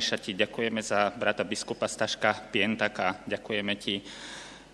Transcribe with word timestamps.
Ježiša, 0.00 0.24
ti 0.24 0.32
ďakujeme 0.32 0.80
za 0.80 1.12
brata 1.12 1.44
biskupa 1.44 1.84
Staška 1.84 2.48
Pientaka, 2.48 3.20
ďakujeme 3.28 3.76
ti 3.76 4.00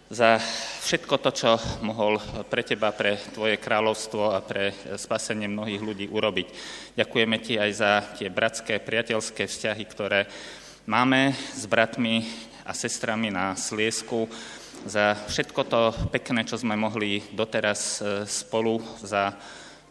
za 0.06 0.38
všetko 0.87 1.18
to, 1.18 1.30
čo 1.34 1.50
mohol 1.83 2.22
pre 2.46 2.62
teba, 2.62 2.95
pre 2.95 3.18
tvoje 3.34 3.58
kráľovstvo 3.58 4.31
a 4.31 4.39
pre 4.39 4.70
spasenie 4.94 5.50
mnohých 5.50 5.83
ľudí 5.83 6.07
urobiť. 6.07 6.49
Ďakujeme 6.94 7.42
ti 7.42 7.58
aj 7.58 7.70
za 7.75 7.92
tie 8.14 8.30
bratské, 8.30 8.79
priateľské 8.79 9.50
vzťahy, 9.50 9.84
ktoré 9.91 10.30
máme 10.86 11.35
s 11.35 11.67
bratmi 11.67 12.23
a 12.63 12.71
sestrami 12.71 13.27
na 13.27 13.59
Sliesku, 13.59 14.31
za 14.87 15.19
všetko 15.27 15.61
to 15.67 15.91
pekné, 16.15 16.47
čo 16.47 16.55
sme 16.55 16.79
mohli 16.79 17.19
doteraz 17.35 17.99
e, 17.99 18.23
spolu 18.31 18.79
za 19.03 19.35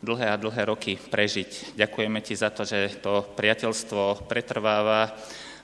dlhé 0.06 0.30
a 0.30 0.38
dlhé 0.38 0.70
roky 0.70 0.94
prežiť. 0.96 1.74
Ďakujeme 1.74 2.22
ti 2.22 2.38
za 2.38 2.54
to, 2.54 2.62
že 2.62 3.02
to 3.02 3.26
priateľstvo 3.34 4.30
pretrváva, 4.30 5.10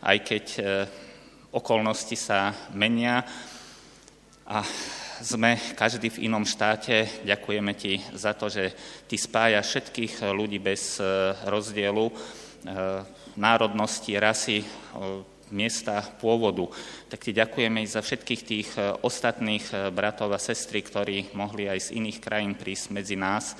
aj 0.02 0.18
keď 0.25 0.46
e, 0.57 0.62
okolnosti 1.54 2.18
sa 2.18 2.50
menia 2.74 3.21
a 4.50 4.65
sme 5.21 5.62
každý 5.78 6.10
v 6.10 6.25
inom 6.25 6.42
štáte. 6.42 7.21
Ďakujeme 7.21 7.74
ti 7.78 8.01
za 8.18 8.34
to, 8.34 8.50
že 8.50 8.74
ty 9.06 9.15
spája 9.21 9.62
všetkých 9.62 10.25
ľudí 10.34 10.57
bez 10.57 10.98
e, 10.98 11.37
rozdielu 11.46 12.10
e, 12.10 12.14
národnosti, 13.37 14.12
rasy, 14.18 14.65
miesta 15.51 16.01
pôvodu. 16.20 16.68
Tak 17.12 17.28
ti 17.28 17.32
ďakujeme 17.36 17.84
i 17.84 17.87
za 17.87 18.00
všetkých 18.00 18.42
tých 18.43 18.70
ostatných 19.04 19.92
bratov 19.92 20.32
a 20.32 20.39
sestry, 20.39 20.79
ktorí 20.79 21.36
mohli 21.36 21.68
aj 21.68 21.92
z 21.92 22.00
iných 22.00 22.20
krajín 22.23 22.56
prísť 22.56 22.92
medzi 22.96 23.15
nás. 23.20 23.56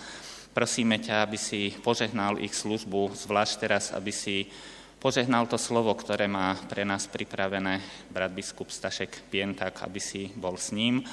Prosíme 0.52 1.00
ťa, 1.00 1.24
aby 1.24 1.40
si 1.40 1.72
požehnal 1.80 2.36
ich 2.36 2.52
službu, 2.52 3.16
zvlášť 3.16 3.54
teraz, 3.56 3.96
aby 3.96 4.12
si 4.12 4.52
požehnal 5.00 5.48
to 5.48 5.56
slovo, 5.56 5.96
ktoré 5.96 6.28
má 6.28 6.60
pre 6.68 6.84
nás 6.84 7.08
pripravené 7.08 7.80
brat 8.12 8.36
biskup 8.36 8.68
Stašek 8.68 9.32
Pientak, 9.32 9.80
aby 9.82 10.04
si 10.04 10.30
bol 10.36 10.60
s 10.60 10.76
ním. 10.76 11.08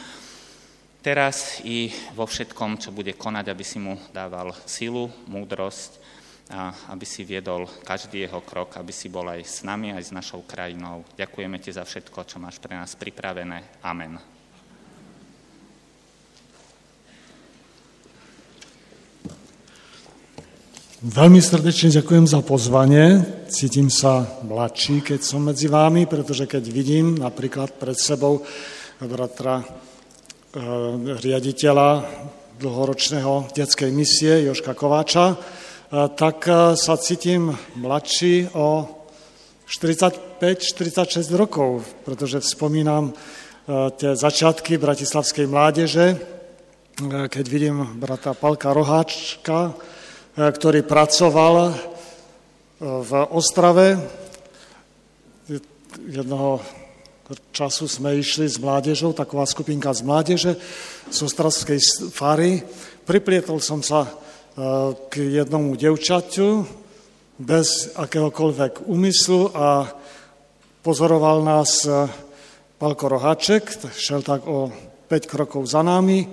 Teraz 0.98 1.62
i 1.62 1.88
vo 2.18 2.26
všetkom, 2.26 2.82
čo 2.82 2.90
bude 2.90 3.14
konať, 3.14 3.46
aby 3.46 3.64
si 3.64 3.78
mu 3.78 3.94
dával 4.10 4.50
silu, 4.66 5.06
múdrosť 5.30 6.02
a 6.50 6.74
aby 6.90 7.06
si 7.06 7.22
viedol 7.22 7.70
každý 7.86 8.26
jeho 8.26 8.42
krok, 8.42 8.74
aby 8.76 8.90
si 8.90 9.06
bol 9.06 9.24
aj 9.30 9.40
s 9.46 9.62
nami, 9.62 9.94
aj 9.94 10.10
s 10.10 10.16
našou 10.16 10.42
krajinou. 10.42 11.06
Ďakujeme 11.14 11.62
ti 11.62 11.70
za 11.70 11.86
všetko, 11.86 12.26
čo 12.26 12.42
máš 12.42 12.58
pre 12.58 12.74
nás 12.74 12.98
pripravené. 12.98 13.80
Amen. 13.86 14.37
Veľmi 20.98 21.38
srdečne 21.38 21.94
ďakujem 21.94 22.26
za 22.26 22.42
pozvanie. 22.42 23.22
Cítim 23.46 23.86
sa 23.86 24.26
mladší, 24.42 25.06
keď 25.06 25.22
som 25.22 25.46
medzi 25.46 25.70
vámi, 25.70 26.10
pretože 26.10 26.50
keď 26.50 26.74
vidím 26.74 27.14
napríklad 27.14 27.70
pred 27.78 27.94
sebou 27.94 28.42
bratra 28.98 29.62
e, 29.62 29.64
riaditeľa 31.22 32.02
dlhoročného 32.58 33.46
detskej 33.54 33.94
misie 33.94 34.50
Joška 34.50 34.74
Kováča, 34.74 35.26
e, 35.30 35.36
tak 36.18 36.50
e, 36.50 36.74
sa 36.74 36.98
cítim 36.98 37.54
mladší 37.78 38.50
o 38.58 38.90
45-46 39.70 41.14
rokov, 41.38 41.86
pretože 42.02 42.42
vzpomínam 42.42 43.14
tie 43.70 44.18
začiatky 44.18 44.82
bratislavskej 44.82 45.46
mládeže, 45.46 46.18
keď 47.06 47.44
vidím 47.46 47.86
brata 48.02 48.34
Palka 48.34 48.74
Roháčka, 48.74 49.78
E, 49.78 49.97
ktorý 50.38 50.86
pracoval 50.86 51.54
e, 51.66 51.72
v 52.78 53.10
Ostrave. 53.34 53.98
Jednoho 56.06 56.62
času 57.50 57.90
sme 57.90 58.22
išli 58.22 58.46
s 58.46 58.62
mládežou, 58.62 59.10
taková 59.10 59.42
skupinka 59.50 59.90
z 59.90 60.06
mládeže 60.06 60.52
z 61.10 61.18
Ostravskej 61.18 61.82
fary. 62.14 62.62
Priplietol 63.02 63.58
som 63.58 63.82
sa 63.82 64.06
e, 64.06 64.10
k 65.10 65.42
jednomu 65.42 65.74
devčaťu 65.74 66.62
bez 67.42 67.90
akéhokoľvek 67.98 68.86
úmyslu 68.86 69.50
a 69.58 69.90
pozoroval 70.86 71.42
nás 71.42 71.82
Palko 72.78 73.06
Roháček, 73.10 73.90
šel 73.94 74.22
tak 74.22 74.46
o 74.46 74.70
5 75.06 75.30
krokov 75.30 75.66
za 75.66 75.82
nami, 75.82 76.26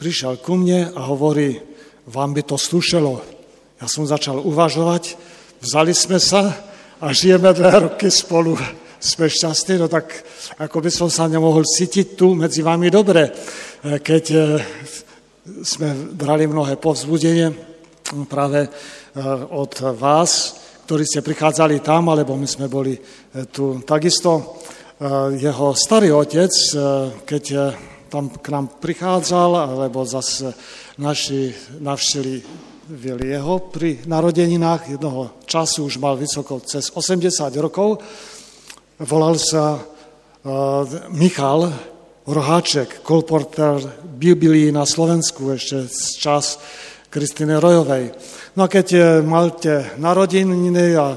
prišiel 0.00 0.40
ku 0.40 0.56
mne 0.56 0.92
a 0.92 1.00
hovorí, 1.08 1.60
vám 2.08 2.36
by 2.36 2.44
to 2.44 2.60
slušelo, 2.60 3.39
ja 3.80 3.88
som 3.88 4.04
začal 4.04 4.44
uvažovať, 4.44 5.16
vzali 5.64 5.96
sme 5.96 6.20
sa 6.20 6.52
a 7.00 7.16
žijeme 7.16 7.48
dve 7.56 7.88
roky 7.88 8.12
spolu. 8.12 8.52
Sme 9.00 9.32
šťastní, 9.32 9.80
no 9.80 9.88
tak 9.88 10.12
ako 10.60 10.84
by 10.84 10.90
som 10.92 11.08
sa 11.08 11.24
nemohol 11.24 11.64
cítiť 11.64 12.20
tu 12.20 12.36
medzi 12.36 12.60
vami 12.60 12.92
dobre, 12.92 13.32
eh, 13.32 13.96
keď 13.96 14.24
eh, 14.36 14.44
sme 15.64 16.12
brali 16.12 16.44
mnohé 16.44 16.76
povzbudenie 16.76 17.48
práve 18.28 18.68
eh, 18.68 18.72
od 19.48 19.72
vás, 19.96 20.60
ktorí 20.84 21.08
ste 21.08 21.24
prichádzali 21.24 21.80
tam, 21.80 22.12
alebo 22.12 22.36
my 22.36 22.44
sme 22.44 22.68
boli 22.68 22.98
tu 23.54 23.78
takisto. 23.86 24.58
Jeho 25.38 25.70
starý 25.72 26.10
otec, 26.10 26.50
keď 27.22 27.44
tam 28.10 28.26
k 28.34 28.46
nám 28.50 28.82
prichádzal, 28.82 29.70
alebo 29.70 30.02
zase 30.02 30.50
naši 30.98 31.54
navštili 31.78 32.42
jeho 32.98 33.70
pri 33.70 34.02
narodeninách 34.10 34.98
jednoho 34.98 35.38
času 35.46 35.86
už 35.86 36.02
mal 36.02 36.18
vysoko 36.18 36.58
cez 36.58 36.90
80 36.90 37.30
rokov. 37.62 38.02
Volal 38.98 39.38
sa 39.38 39.78
uh, 39.78 40.82
Michal 41.14 41.70
Roháček, 42.26 43.06
kolporter 43.06 43.78
Biblii 44.02 44.74
na 44.74 44.82
Slovensku 44.82 45.54
ešte 45.54 45.86
z 45.86 46.02
čas 46.18 46.58
Kristine 47.06 47.62
Rojovej. 47.62 48.10
No 48.58 48.66
a 48.66 48.68
keď 48.70 48.86
eh, 48.94 49.02
mal 49.22 49.54
tie 49.58 49.98
narodeniny 49.98 50.94
a 50.94 51.14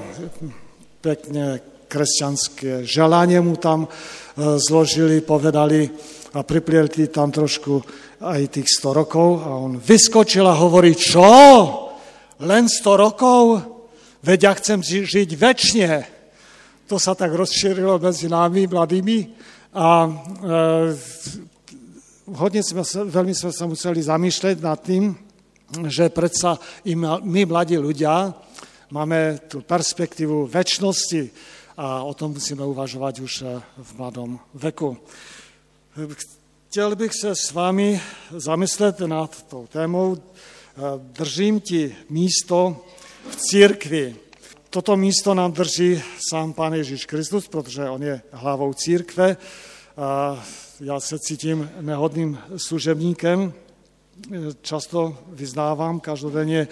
pekne 1.02 1.62
kresťanské 1.90 2.86
želanie 2.86 3.38
mu 3.42 3.58
tam 3.58 3.86
uh, 3.86 4.58
zložili, 4.58 5.22
povedali 5.22 5.90
a 6.34 6.42
priplieli 6.42 7.14
tam 7.14 7.30
trošku 7.30 7.78
aj 8.26 8.58
tých 8.58 8.70
100 8.82 9.00
rokov 9.06 9.30
a 9.46 9.54
on 9.54 9.78
vyskočil 9.78 10.46
a 10.50 10.58
hovorí, 10.58 10.98
čo? 10.98 11.22
Len 12.42 12.66
100 12.66 13.06
rokov? 13.06 13.62
Veď 14.26 14.40
ja 14.50 14.54
chcem 14.58 14.80
žiť 14.82 15.30
väčšine. 15.38 15.94
To 16.90 16.98
sa 16.98 17.14
tak 17.14 17.32
rozšírilo 17.38 18.02
medzi 18.02 18.26
nami, 18.32 18.66
mladými 18.66 19.20
a 19.74 20.06
e, 20.06 20.10
hodne 22.34 22.62
sme, 22.62 22.84
veľmi 22.86 23.34
sme 23.34 23.52
sa 23.52 23.66
museli 23.66 24.02
zamýšľať 24.02 24.56
nad 24.62 24.80
tým, 24.82 25.14
že 25.90 26.14
predsa 26.14 26.58
i 26.86 26.94
my, 26.94 27.42
mladí 27.50 27.78
ľudia, 27.78 28.30
máme 28.94 29.50
tú 29.50 29.66
perspektívu 29.66 30.46
väčšnosti 30.46 31.22
a 31.74 32.06
o 32.06 32.14
tom 32.14 32.38
musíme 32.38 32.62
uvažovať 32.62 33.16
už 33.22 33.34
e, 33.42 33.46
v 33.60 33.90
mladom 33.98 34.38
veku. 34.54 34.98
Chtěl 36.68 36.96
bych 36.96 37.12
se 37.22 37.36
s 37.36 37.52
vámi 37.52 38.02
zamyslet 38.32 39.00
nad 39.00 39.44
tou 39.44 39.68
témou 39.68 40.18
Držím 40.98 41.60
ti 41.60 41.96
místo 42.10 42.86
v 43.30 43.36
církvi. 43.36 44.16
Toto 44.70 44.98
místo 44.98 45.34
nám 45.34 45.52
drží 45.52 46.04
sám 46.30 46.54
Pán 46.54 46.74
Ježíš 46.74 47.06
Kristus, 47.06 47.48
protože 47.48 47.90
on 47.90 48.04
je 48.04 48.22
hlavou 48.32 48.74
církve. 48.74 49.38
A 49.98 50.44
já 50.80 51.00
se 51.00 51.20
cítím 51.20 51.72
nehodným 51.82 52.40
služebníkem. 52.58 53.54
Často 54.62 55.18
vyznávám, 55.28 56.00
každodenně 56.00 56.68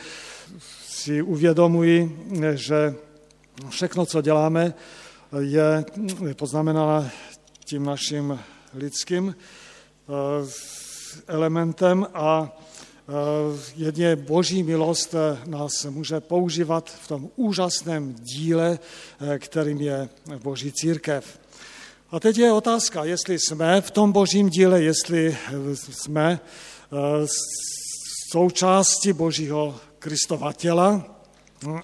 si 0.87 1.21
uvědomuji, 1.21 2.25
že 2.53 2.95
všechno, 3.69 4.05
co 4.05 4.21
děláme, 4.21 4.73
je 5.39 5.85
poznamenané 6.33 7.11
tím 7.65 7.85
naším 7.85 8.39
lidským 8.73 9.35
Eh, 10.11 10.47
elementem 11.27 12.07
a 12.13 12.51
eh, 12.51 13.11
jedně 13.75 14.15
boží 14.15 14.63
milost 14.63 15.15
eh, 15.15 15.37
nás 15.45 15.85
může 15.89 16.19
používat 16.19 16.89
v 16.89 17.07
tom 17.07 17.29
úžasném 17.35 18.13
díle, 18.13 18.79
kterým 19.39 19.81
je 19.81 20.09
boží 20.43 20.71
církev. 20.71 21.39
A 22.11 22.19
teď 22.19 22.37
je 22.37 22.51
otázka, 22.51 23.03
jestli 23.03 23.39
jsme 23.39 23.81
v 23.81 23.91
tom 23.91 24.11
božím 24.11 24.49
díle, 24.49 24.81
jestli 24.81 25.37
jsme 25.73 26.39
součástí 28.31 29.13
božího 29.13 29.79
Kristova 29.99 30.53
těla, 30.53 31.05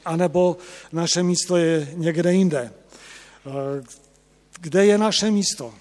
anebo 0.05 0.57
naše 0.91 1.23
místo 1.23 1.57
je 1.57 1.91
někde 1.93 2.33
jinde. 2.33 2.71
Kde 4.59 4.85
je 4.85 4.97
naše 4.97 5.31
místo? 5.31 5.73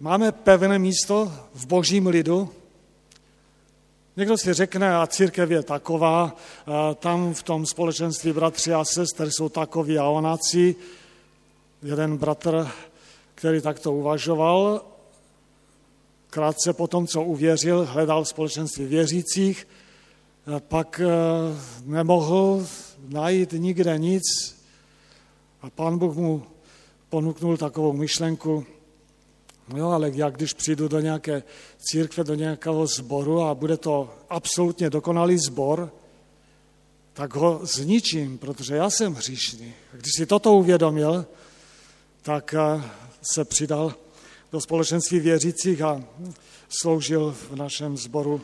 Máme 0.00 0.32
pevné 0.32 0.78
místo 0.78 1.32
v 1.54 1.66
božím 1.66 2.06
lidu? 2.06 2.50
Někdo 4.16 4.38
si 4.38 4.52
řekne, 4.52 4.96
a 4.96 5.06
církev 5.06 5.50
je 5.50 5.62
taková, 5.62 6.36
tam 6.94 7.34
v 7.34 7.42
tom 7.42 7.66
společenství 7.66 8.32
bratři 8.32 8.74
a 8.74 8.84
sestry 8.84 9.32
jsou 9.32 9.48
takoví 9.48 9.98
a 9.98 10.08
onací. 10.08 10.76
jeden 11.82 12.16
bratr, 12.16 12.68
který 13.34 13.60
takto 13.60 13.92
uvažoval, 13.92 14.84
krátce 16.30 16.72
po 16.72 16.86
tom, 16.86 17.06
co 17.06 17.22
uvěřil, 17.22 17.86
hledal 17.90 18.24
společenství 18.24 18.84
věřících, 18.84 19.68
pak 20.58 21.00
nemohl 21.84 22.66
najít 23.08 23.52
nikde 23.52 23.98
nic 23.98 24.22
a 25.62 25.70
pán 25.70 25.98
Bůh 25.98 26.16
mu 26.16 26.42
ponuknul 27.08 27.56
takovou 27.56 27.92
myšlenku, 27.92 28.66
jo, 29.76 29.88
ale 29.88 30.10
jak 30.14 30.36
když 30.36 30.52
přijdu 30.52 30.88
do 30.88 31.00
nějaké 31.00 31.42
církve, 31.78 32.24
do 32.24 32.34
nějakého 32.34 32.86
sboru 32.86 33.42
a 33.42 33.54
bude 33.54 33.76
to 33.76 34.14
absolutně 34.28 34.90
dokonalý 34.90 35.38
sbor, 35.38 35.92
tak 37.12 37.34
ho 37.34 37.60
zničím, 37.62 38.38
protože 38.38 38.76
já 38.76 38.90
jsem 38.90 39.14
hříšný. 39.14 39.74
A 39.92 39.96
když 39.96 40.12
si 40.16 40.26
toto 40.26 40.52
uvědomil, 40.52 41.26
tak 42.22 42.54
eh, 42.54 42.82
se 43.32 43.44
přidal 43.44 43.94
do 44.52 44.60
společenství 44.60 45.20
věřících 45.20 45.82
a 45.82 46.04
sloužil 46.68 47.36
v 47.50 47.56
našem 47.56 47.96
sboru 47.96 48.40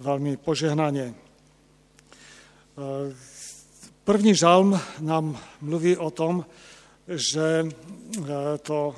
velmi 0.00 0.36
požehnaně. 0.36 1.14
Eh, 2.78 3.14
první 4.04 4.34
žalm 4.34 4.80
nám 5.00 5.38
mluví 5.60 5.96
o 5.96 6.10
tom, 6.10 6.46
že 7.08 7.66
eh, 7.66 8.58
to 8.62 8.94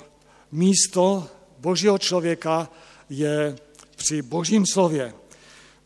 místo 0.52 1.28
božího 1.62 1.98
člověka 1.98 2.68
je 3.10 3.56
při 3.96 4.22
božím 4.22 4.66
slově. 4.66 5.14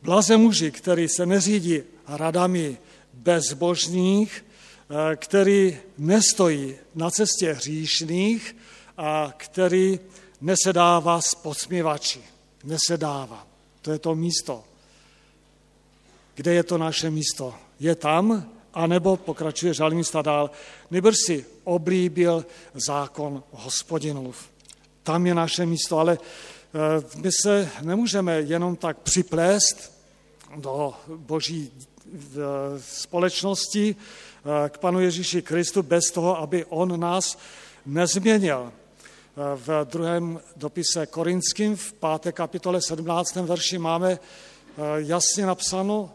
Blaze 0.02 0.36
muži, 0.36 0.70
který 0.70 1.08
se 1.08 1.26
neřídí 1.26 1.82
radami 2.08 2.78
bezbožných, 3.12 4.44
eh, 4.44 5.16
který 5.16 5.78
nestojí 5.98 6.76
na 6.94 7.10
cestě 7.10 7.52
hříšných 7.52 8.56
a 8.96 9.34
který 9.36 10.00
nesedává 10.40 11.20
s 11.20 11.34
podsměvači. 11.34 12.20
Nesedává. 12.64 13.46
To 13.82 13.92
je 13.92 13.98
to 13.98 14.14
místo. 14.14 14.64
Kde 16.34 16.54
je 16.54 16.62
to 16.62 16.78
naše 16.78 17.10
místo? 17.10 17.54
Je 17.80 17.94
tam, 17.94 18.50
anebo 18.74 19.16
pokračuje 19.16 19.74
žalmista 19.74 20.22
dál, 20.22 20.50
nebrž 20.90 21.16
si 21.26 21.44
oblíbil 21.64 22.46
zákon 22.74 23.42
hospodinův. 23.52 24.55
Tam 25.06 25.26
je 25.26 25.34
naše 25.34 25.66
místo, 25.66 25.98
ale 25.98 26.18
eh, 26.18 26.78
my 27.16 27.30
se 27.42 27.70
nemůžeme 27.82 28.40
jenom 28.40 28.76
tak 28.76 28.98
připlést 28.98 29.92
do 30.56 30.94
boží 31.06 31.70
eh, 31.70 32.38
společnosti 32.78 33.96
eh, 33.96 34.68
k 34.68 34.78
panu 34.78 35.00
Ježíši 35.00 35.42
Kristu 35.42 35.82
bez 35.82 36.04
toho, 36.04 36.38
aby 36.38 36.64
on 36.64 37.00
nás 37.00 37.38
nezměnil. 37.86 38.72
V 39.56 39.84
druhém 39.84 40.40
dopise 40.56 41.06
korinským 41.06 41.76
v 41.76 41.92
páté 41.92 42.32
kapitole 42.32 42.82
17. 42.82 43.36
verši 43.36 43.78
máme 43.78 44.18
jasně 44.96 45.46
napsáno, 45.46 46.10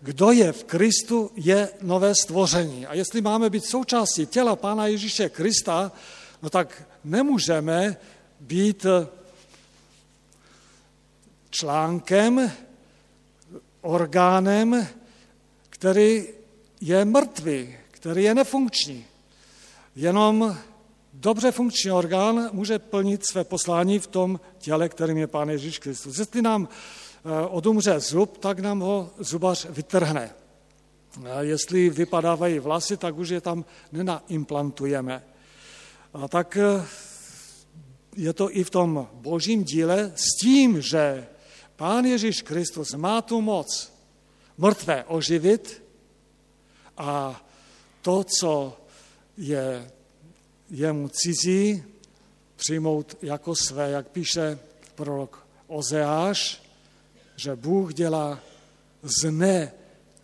kdo 0.00 0.32
je 0.32 0.52
v 0.52 0.64
Kristu, 0.64 1.30
je 1.36 1.68
nové 1.82 2.14
stvoření. 2.14 2.86
A 2.86 2.94
jestli 2.94 3.20
máme 3.20 3.50
být 3.50 3.64
součástí 3.64 4.26
těla 4.26 4.56
Pána 4.56 4.86
Ježíše 4.86 5.28
Krista, 5.28 5.92
no 6.42 6.50
tak 6.50 6.82
nemůžeme 7.04 7.96
být 8.44 8.86
článkem, 11.50 12.52
orgánem, 13.80 14.86
který 15.70 16.24
je 16.80 17.04
mrtvý, 17.04 17.76
který 17.90 18.22
je 18.22 18.34
nefunkční. 18.34 19.04
Jenom 19.96 20.56
dobře 21.12 21.52
funkční 21.52 21.90
orgán 21.90 22.48
může 22.52 22.78
plnit 22.78 23.26
své 23.26 23.44
poslání 23.44 23.98
v 23.98 24.06
tom 24.06 24.40
těle, 24.58 24.88
kterým 24.88 25.16
je 25.16 25.26
Pán 25.26 25.50
Ježíš 25.50 25.78
Kristus. 25.78 26.18
Jestli 26.18 26.42
nám 26.42 26.68
Eh, 27.26 27.46
odumře 27.46 28.00
zub, 28.00 28.38
tak 28.38 28.58
nám 28.58 28.80
ho 28.80 29.10
zubař 29.18 29.66
vytrhne. 29.70 30.30
Jestli 31.40 31.90
vypadávají 31.90 32.58
vlasy, 32.58 32.96
tak 32.96 33.18
už 33.18 33.28
je 33.28 33.40
tam 33.40 33.64
nenaimplantujeme. 33.92 35.22
A 36.14 36.28
tak 36.28 36.56
eh, 36.56 36.84
je 38.16 38.32
to 38.32 38.56
i 38.56 38.64
v 38.64 38.70
tom 38.70 39.08
božím 39.12 39.64
díle 39.64 40.12
s 40.14 40.40
tím, 40.42 40.80
že 40.80 41.26
Pán 41.76 42.04
Ježíš 42.04 42.42
Kristus 42.42 42.94
má 42.94 43.22
tu 43.22 43.40
moc 43.40 43.92
mrtvé 44.58 45.04
oživit 45.04 45.82
a 46.96 47.44
to, 48.02 48.24
co 48.40 48.76
je 49.36 49.90
jemu 50.70 51.08
cizí, 51.08 51.82
přijmout 52.56 53.16
jako 53.22 53.54
své, 53.54 53.90
jak 53.90 54.08
píše 54.08 54.58
prorok 54.94 55.46
Ozeáš, 55.66 56.62
že 57.36 57.56
Bůh 57.56 57.94
dělá 57.94 58.40
z 59.02 59.30
ne 59.30 59.72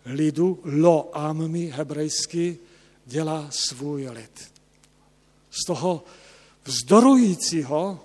lidu, 0.05 0.59
lo 0.63 1.17
ammi 1.17 1.65
hebrejsky, 1.65 2.57
dělá 3.05 3.47
svůj 3.49 4.09
lid. 4.09 4.51
Z 5.49 5.65
toho 5.67 6.03
vzdorujícího 6.63 7.99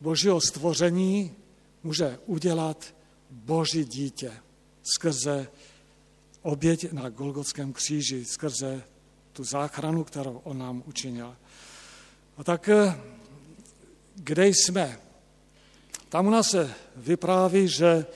božího 0.00 0.40
stvoření 0.40 1.34
může 1.82 2.18
udělat 2.26 2.94
boží 3.30 3.84
dítě 3.84 4.32
skrze 4.94 5.48
oběť 6.42 6.92
na 6.92 7.08
Golgotském 7.08 7.72
kříži, 7.72 8.24
skrze 8.24 8.82
tu 9.32 9.44
záchranu, 9.44 10.04
kterou 10.04 10.40
on 10.44 10.58
nám 10.58 10.82
učinil. 10.86 11.36
A 12.36 12.44
tak 12.44 12.68
eh, 12.68 13.00
kde 14.14 14.46
jsme? 14.48 14.98
Tam 16.08 16.26
u 16.26 16.30
nás 16.30 16.50
se 16.50 16.74
vypráví, 16.96 17.68
že 17.68 18.06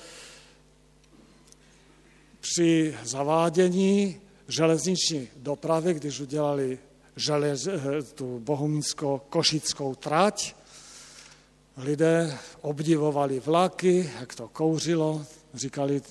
při 2.41 2.97
zavádění 3.03 4.21
železniční 4.49 5.29
dopravy, 5.37 5.95
když 5.95 6.21
udělali 6.21 6.79
želez, 7.17 7.69
tu 8.15 8.39
bohumínsko-košickou 8.39 9.95
trať, 9.95 10.55
lidé 11.77 12.39
obdivovali 12.61 13.41
vlaky, 13.41 14.11
jak 14.21 14.35
to 14.35 14.49
kouřilo, 14.49 15.27
říkali 15.55 16.03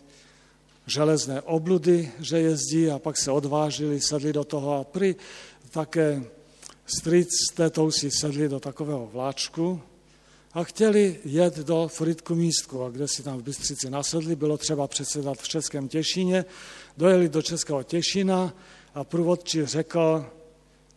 železné 0.87 1.41
obludy, 1.41 2.11
že 2.19 2.39
jezdí 2.39 2.89
a 2.89 2.99
pak 2.99 3.17
se 3.17 3.31
odvážili, 3.31 4.01
sedli 4.01 4.33
do 4.33 4.43
toho 4.43 4.79
a 4.79 4.83
při 4.83 5.15
také 5.71 6.23
stric 6.85 7.29
s 7.49 7.53
tétou 7.53 7.91
si 7.91 8.11
sedli 8.11 8.49
do 8.49 8.59
takového 8.59 9.09
vláčku 9.13 9.81
a 10.53 10.63
chtěli 10.63 11.19
jet 11.25 11.57
do 11.57 11.87
Fritku 11.87 12.35
místku, 12.35 12.83
a 12.83 12.89
kde 12.89 13.07
si 13.07 13.23
tam 13.23 13.37
v 13.37 13.43
Bystřici 13.43 13.89
nasedli, 13.89 14.35
bylo 14.35 14.57
třeba 14.57 14.87
předsedat 14.87 15.37
v 15.37 15.47
Českém 15.47 15.87
Těšíně, 15.87 16.45
dojeli 16.97 17.29
do 17.29 17.41
Českého 17.41 17.83
Těšína 17.83 18.53
a 18.93 19.03
průvodčí 19.03 19.65
řekl, 19.65 20.25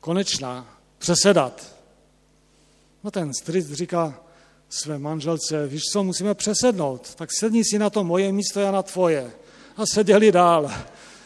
konečná, 0.02 0.78
přesedat. 0.98 1.76
No 3.04 3.10
ten 3.10 3.34
stric 3.34 3.72
říká 3.72 4.20
své 4.68 4.98
manželce, 4.98 5.66
víš 5.66 5.82
co, 5.92 6.04
musíme 6.04 6.34
přesednout, 6.34 7.14
tak 7.14 7.30
sedni 7.38 7.64
si 7.64 7.78
na 7.78 7.90
to 7.90 8.04
moje 8.04 8.32
místo, 8.32 8.60
já 8.60 8.70
na 8.70 8.82
tvoje. 8.82 9.30
A 9.76 9.86
seděli 9.86 10.32
dál. 10.32 10.72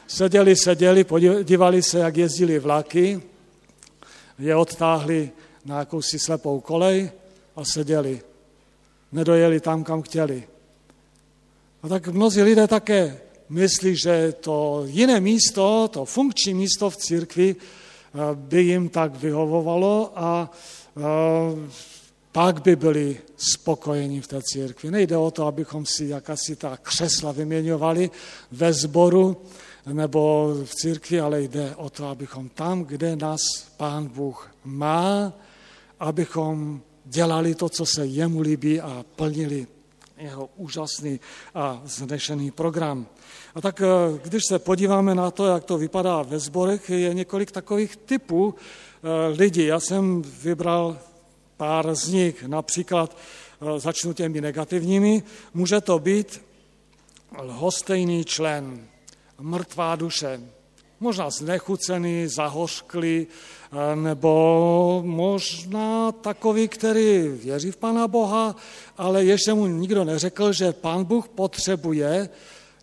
Seděli, 0.06 0.56
seděli, 0.56 1.04
podívali 1.04 1.82
se, 1.82 1.98
jak 1.98 2.16
jezdili 2.16 2.58
vlaky, 2.58 3.22
je 4.38 4.56
odtáhli 4.56 5.30
na 5.64 5.78
jakousi 5.78 6.18
slepou 6.18 6.60
kolej, 6.60 7.10
a 7.56 7.64
seděli. 7.64 8.20
Nedojeli 9.12 9.60
tam, 9.60 9.84
kam 9.84 10.02
chtěli. 10.02 10.44
A 11.82 11.88
tak 11.88 12.08
mnozí 12.08 12.42
lidé 12.42 12.66
také 12.66 13.20
myslí, 13.48 13.96
že 13.96 14.32
to 14.40 14.82
jiné 14.86 15.20
místo, 15.20 15.88
to 15.92 16.04
funkční 16.04 16.54
místo 16.54 16.90
v 16.90 16.96
církvi 16.96 17.56
by 18.34 18.62
jim 18.62 18.88
tak 18.88 19.16
vyhovovalo 19.16 20.12
a 20.16 20.50
eh, 20.96 21.02
pak 22.32 22.62
by 22.62 22.76
byli 22.76 23.20
spokojeni 23.36 24.20
v 24.20 24.26
té 24.26 24.40
církvi. 24.42 24.90
Nejde 24.90 25.16
o 25.16 25.30
to, 25.30 25.46
abychom 25.46 25.86
si 25.86 26.04
jakási 26.04 26.56
ta 26.56 26.76
křesla 26.76 27.32
vyměňovali 27.32 28.10
ve 28.52 28.72
sboru 28.72 29.36
nebo 29.92 30.52
v 30.64 30.74
církvi, 30.74 31.20
ale 31.20 31.42
jde 31.42 31.76
o 31.76 31.90
to, 31.90 32.08
abychom 32.08 32.48
tam, 32.48 32.84
kde 32.84 33.16
nás 33.16 33.40
Pán 33.76 34.08
Bůh 34.08 34.50
má, 34.64 35.32
abychom 36.00 36.80
dělali 37.04 37.54
to, 37.54 37.68
co 37.68 37.86
se 37.86 38.06
jemu 38.06 38.40
líbí 38.40 38.80
a 38.80 39.04
plnili 39.16 39.66
jeho 40.16 40.48
úžasný 40.56 41.20
a 41.54 41.82
znešený 41.84 42.50
program. 42.50 43.06
A 43.54 43.60
tak 43.60 43.80
eh, 43.80 43.86
když 44.22 44.42
se 44.48 44.58
podíváme 44.58 45.14
na 45.14 45.30
to, 45.30 45.46
jak 45.46 45.64
to 45.64 45.78
vypadá 45.78 46.22
ve 46.22 46.38
sborech, 46.38 46.90
je 46.90 47.14
několik 47.14 47.50
takových 47.50 47.96
typů 47.96 48.54
eh, 48.54 49.28
lidí. 49.28 49.66
Já 49.66 49.80
jsem 49.80 50.22
vybral 50.22 50.98
pár 51.56 51.94
z 51.94 52.08
nich, 52.08 52.42
například 52.42 53.16
eh, 53.16 53.80
začnu 53.80 54.12
těmi 54.12 54.40
negativními, 54.40 55.22
může 55.54 55.80
to 55.80 55.98
být 55.98 56.42
lhostejný 57.42 58.24
člen, 58.24 58.86
mrtvá 59.40 59.96
duše, 59.96 60.40
Možná 61.00 61.30
znechucený, 61.30 62.26
zahořklý, 62.28 63.26
nebo 63.94 65.02
možná 65.04 66.12
takový, 66.12 66.68
který 66.68 67.28
věří 67.28 67.70
v 67.70 67.76
Pána 67.76 68.08
Boha, 68.08 68.56
ale 68.96 69.24
ještě 69.24 69.54
mu 69.54 69.66
nikdo 69.66 70.04
neřekl, 70.04 70.52
že 70.52 70.72
Pán 70.72 71.04
Bůh 71.04 71.28
potřebuje 71.28 72.28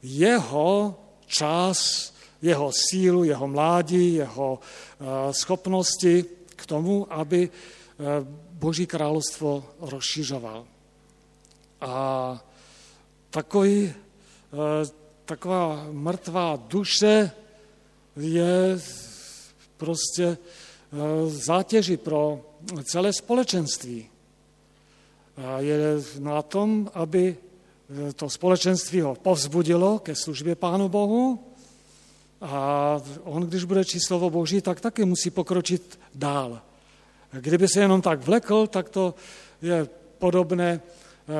jeho 0.04 0.96
čas, 1.26 2.14
jeho 2.42 2.72
sílu, 2.72 3.24
jeho 3.24 3.48
mládí, 3.48 4.14
jeho 4.14 4.60
eh, 4.60 5.34
schopnosti 5.34 6.26
k 6.56 6.66
tomu, 6.66 7.08
aby 7.14 7.50
eh, 7.50 8.04
Boží 8.52 8.86
královstvo 8.86 9.64
rozšiřoval. 9.80 10.66
A 11.82 12.44
takový, 13.30 13.94
eh, 13.94 14.90
taková 15.26 15.88
mrtvá 15.92 16.60
duše 16.68 17.32
je 18.18 18.80
prostě 19.78 20.38
zátěži 21.28 21.98
pro 21.98 22.42
celé 22.84 23.14
společenství. 23.14 24.10
A 25.38 25.60
je 25.60 25.78
na 26.20 26.42
tom, 26.42 26.92
aby 26.94 27.38
to 28.16 28.30
společenství 28.30 29.02
ho 29.02 29.16
povzbudilo 29.16 30.00
ke 30.00 30.16
službě 30.16 30.56
Pánu 30.56 30.90
Bohu 30.90 31.40
a 32.42 33.02
on, 33.24 33.44
když 33.44 33.64
bude 33.64 33.86
číst 33.86 34.08
slovo 34.08 34.30
Boží, 34.30 34.62
tak 34.62 34.82
taky 34.82 35.06
musí 35.06 35.30
pokročit 35.30 36.00
dál. 36.16 36.62
Kdyby 37.32 37.68
se 37.68 37.80
jenom 37.80 38.02
tak 38.02 38.22
vlekl, 38.22 38.68
tak 38.68 38.90
to 38.90 39.16
je 39.62 39.88
podobné 40.18 40.82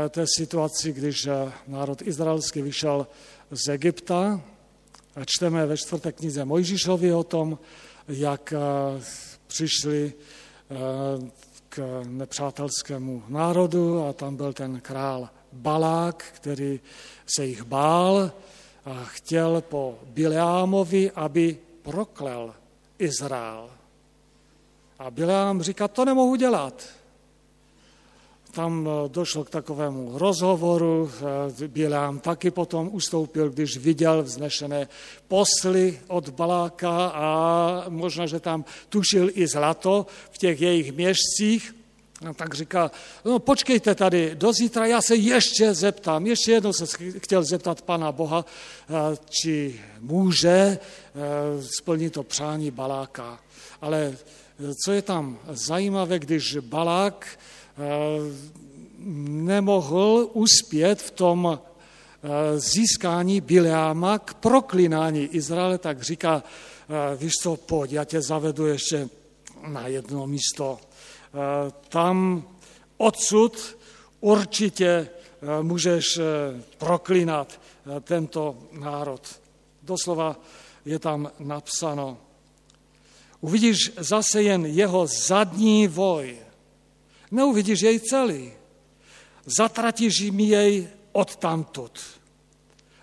eh, 0.06 0.10
té 0.10 0.26
situaci, 0.38 0.94
když 0.94 1.26
eh, 1.26 1.52
národ 1.68 2.02
izraelský 2.02 2.62
vyšel 2.62 3.08
z 3.52 3.68
Egypta. 3.68 4.42
Čteme 5.26 5.66
ve 5.66 5.78
čtvrté 5.78 6.12
knize 6.12 6.46
Mojžíšovi 6.46 7.14
o 7.14 7.24
tom, 7.24 7.60
jak 8.08 8.54
eh, 8.54 8.58
přišli 9.48 10.14
k 11.70 12.04
nepřátelskému 12.08 13.24
národu 13.28 14.06
a 14.06 14.14
tam 14.14 14.36
byl 14.36 14.54
ten 14.54 14.80
král 14.82 15.30
Balák, 15.54 16.26
který 16.36 16.80
se 17.36 17.46
jich 17.46 17.64
bál 17.64 18.32
a 18.86 19.04
chtěl 19.04 19.62
po 19.62 20.00
Bileámovi, 20.04 21.12
aby 21.12 21.58
proklel 21.82 22.54
Izrael. 23.00 23.70
A 25.00 25.12
Bileám 25.12 25.62
říká, 25.62 25.88
to 25.88 26.06
nemohu 26.06 26.36
dělat. 26.36 26.84
Tam 28.54 28.86
eh, 28.86 29.10
došlo 29.10 29.44
k 29.44 29.50
takovému 29.50 30.18
rozhovoru, 30.18 31.10
eh, 31.60 31.68
Bileám 31.68 32.20
taky 32.20 32.52
potom 32.52 32.90
ustoupil, 32.94 33.50
když 33.50 33.78
viděl 33.78 34.24
vznešené 34.24 34.88
posly 35.28 36.00
od 36.08 36.30
Baláka 36.30 37.08
a 37.08 37.26
možná, 37.90 38.26
že 38.26 38.40
tam 38.40 38.66
tušil 38.90 39.30
i 39.34 39.48
zlato 39.48 40.06
v 40.32 40.38
těch 40.38 40.62
jejich 40.62 40.94
měšcích. 40.94 41.76
A 42.30 42.34
tak 42.34 42.54
říká, 42.54 42.92
no 43.26 43.40
počkejte 43.40 43.96
tady, 43.96 44.36
do 44.36 44.54
zítra 44.54 44.86
já 44.86 45.02
se 45.02 45.16
ještě 45.16 45.74
zeptám, 45.74 46.28
ještě 46.28 46.52
jednou 46.52 46.74
se 46.74 46.86
chtěl 47.18 47.44
zeptat 47.44 47.82
Pana 47.82 48.12
Boha, 48.12 48.46
eh, 48.46 49.18
či 49.30 49.82
může 50.00 50.78
splnit 51.78 52.14
to 52.14 52.24
přání 52.24 52.72
Baláka. 52.72 53.40
Ale 53.82 54.18
co 54.86 54.92
je 54.92 55.02
tam 55.02 55.38
zajímavé, 55.50 56.20
když 56.20 56.58
Balák 56.58 57.28
nemohl 58.98 60.30
uspět 60.34 61.02
v 61.02 61.12
tom 61.12 61.60
získání 62.56 63.42
Bileáma 63.42 64.20
k 64.20 64.34
proklinání 64.34 65.24
Izraele, 65.24 65.78
tak 65.78 66.02
říká, 66.02 66.44
víš 67.18 67.32
co, 67.42 67.56
pojď, 67.56 67.92
já 67.92 68.04
tě 68.06 68.22
zavedu 68.22 68.66
ještě 68.66 69.10
na 69.68 69.88
jedno 69.88 70.28
místo. 70.28 70.80
Tam 71.90 72.44
odsud 72.98 73.78
určitě 74.20 75.10
můžeš 75.62 76.20
proklinat 76.78 77.62
tento 78.02 78.58
národ. 78.72 79.40
Doslova 79.82 80.40
je 80.86 81.00
tam 81.00 81.32
napsáno, 81.40 82.18
Uvidíš 83.44 83.92
zase 83.98 84.44
jen 84.44 84.66
jeho 84.66 85.08
zadní 85.08 85.88
voj. 85.88 86.38
Neuvidíš 87.34 87.82
jej 87.82 88.00
celý. 88.00 88.54
Zatratíš 89.46 90.30
mi 90.30 90.54
jej 90.54 90.88
odtamtud. 91.18 91.98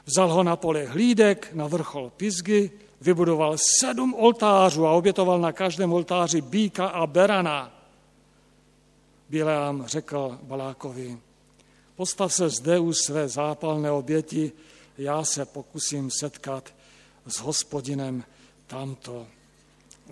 Vzal 0.06 0.30
ho 0.30 0.42
na 0.46 0.56
pole 0.56 0.86
hlídek, 0.86 1.50
na 1.52 1.66
vrchol 1.66 2.14
Pizgy, 2.14 2.70
vybudoval 3.00 3.56
sedm 3.58 4.14
oltářů 4.14 4.86
a 4.86 4.92
obětoval 4.92 5.38
na 5.40 5.52
každém 5.52 5.92
oltáři 5.92 6.40
býka 6.40 6.86
a 6.86 7.06
berana. 7.06 7.74
Bileám 9.28 9.86
řekl 9.86 10.38
Balákovi, 10.42 11.18
postav 11.96 12.32
se 12.32 12.48
zde 12.48 12.78
u 12.78 12.92
své 12.92 13.28
zápalné 13.28 13.90
oběti, 13.90 14.52
já 14.98 15.24
se 15.24 15.44
pokusím 15.44 16.10
setkat 16.10 16.74
s 17.26 17.38
hospodinem 17.38 18.24
tamto. 18.66 19.26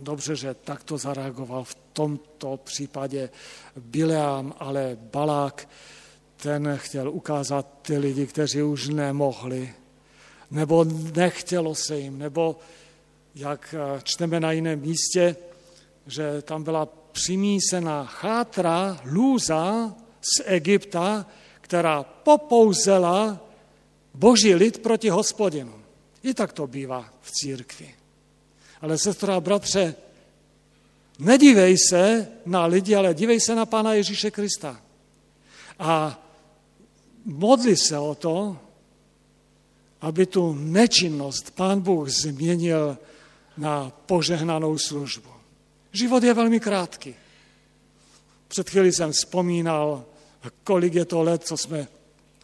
Dobře, 0.00 0.37
že 0.37 0.55
takto 0.55 0.99
zareagoval 0.99 1.64
v 1.64 1.76
tomto 1.93 2.57
případě 2.57 3.31
Bileám, 3.76 4.55
ale 4.59 4.97
Balák, 5.00 5.69
ten 6.37 6.76
chtěl 6.76 7.11
ukázat 7.11 7.67
ty 7.83 7.99
lidi, 7.99 8.26
kteří 8.26 8.62
už 8.62 8.88
nemohli, 8.88 9.75
nebo 10.50 10.85
nechtělo 11.17 11.75
se 11.75 11.99
jim, 11.99 12.19
nebo 12.19 12.57
jak 13.35 13.75
čteme 14.02 14.40
na 14.40 14.52
jiném 14.52 14.81
místě, 14.81 15.37
že 16.07 16.43
tam 16.43 16.64
byla 16.64 16.88
přimísená 17.12 18.05
chátra, 18.05 19.00
lůza 19.05 19.95
z 20.21 20.43
Egypta, 20.45 21.26
která 21.61 22.02
popouzela 22.02 23.40
boží 24.14 24.55
lid 24.55 24.83
proti 24.83 25.09
hospodinu. 25.09 25.75
I 26.23 26.35
tak 26.35 26.52
to 26.52 26.67
bývá 26.67 27.12
v 27.21 27.31
církvi. 27.31 27.95
Ale 28.81 28.99
sestro 28.99 29.33
a 29.33 29.41
bratře, 29.41 29.95
nedívej 31.19 31.79
se 31.79 32.29
na 32.47 32.67
lidi, 32.67 32.95
ale 32.95 33.15
dívej 33.15 33.41
se 33.41 33.55
na 33.55 33.67
Pána 33.67 33.95
Ježíše 33.95 34.31
Krista. 34.31 34.81
A 35.79 36.23
modli 37.25 37.77
se 37.77 37.99
o 37.99 38.15
to, 38.15 38.57
aby 40.01 40.27
tu 40.27 40.55
nečinnost 40.55 41.51
Pán 41.51 41.81
Bůh 41.81 42.09
změnil 42.09 42.99
na 43.57 43.93
požehnanou 44.07 44.79
službu. 44.79 45.29
Život 45.93 46.23
je 46.23 46.35
velmi 46.35 46.61
krátký. 46.61 47.15
Před 48.49 48.71
chvíli 48.71 48.93
jsem 48.93 49.13
vzpomínal, 49.13 50.05
kolik 50.65 50.95
je 50.95 51.05
to 51.05 51.23
let, 51.23 51.45
co 51.45 51.57
jsme 51.57 51.89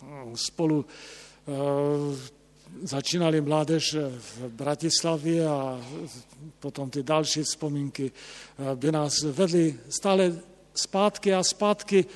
no, 0.02 0.32
spolu 0.34 0.84
eh, 1.48 1.52
začínali 2.82 3.40
mládež 3.40 3.94
v 4.18 4.48
Bratislavě 4.48 5.48
a 5.48 5.80
potom 6.60 6.90
ty 6.90 7.02
další 7.02 7.42
vzpomínky 7.42 8.12
eh, 8.12 8.76
by 8.76 8.92
nás 8.92 9.22
vedly 9.22 9.78
stále 9.88 10.32
zpátky 10.74 11.34
a 11.34 11.42
zpátky 11.42 12.06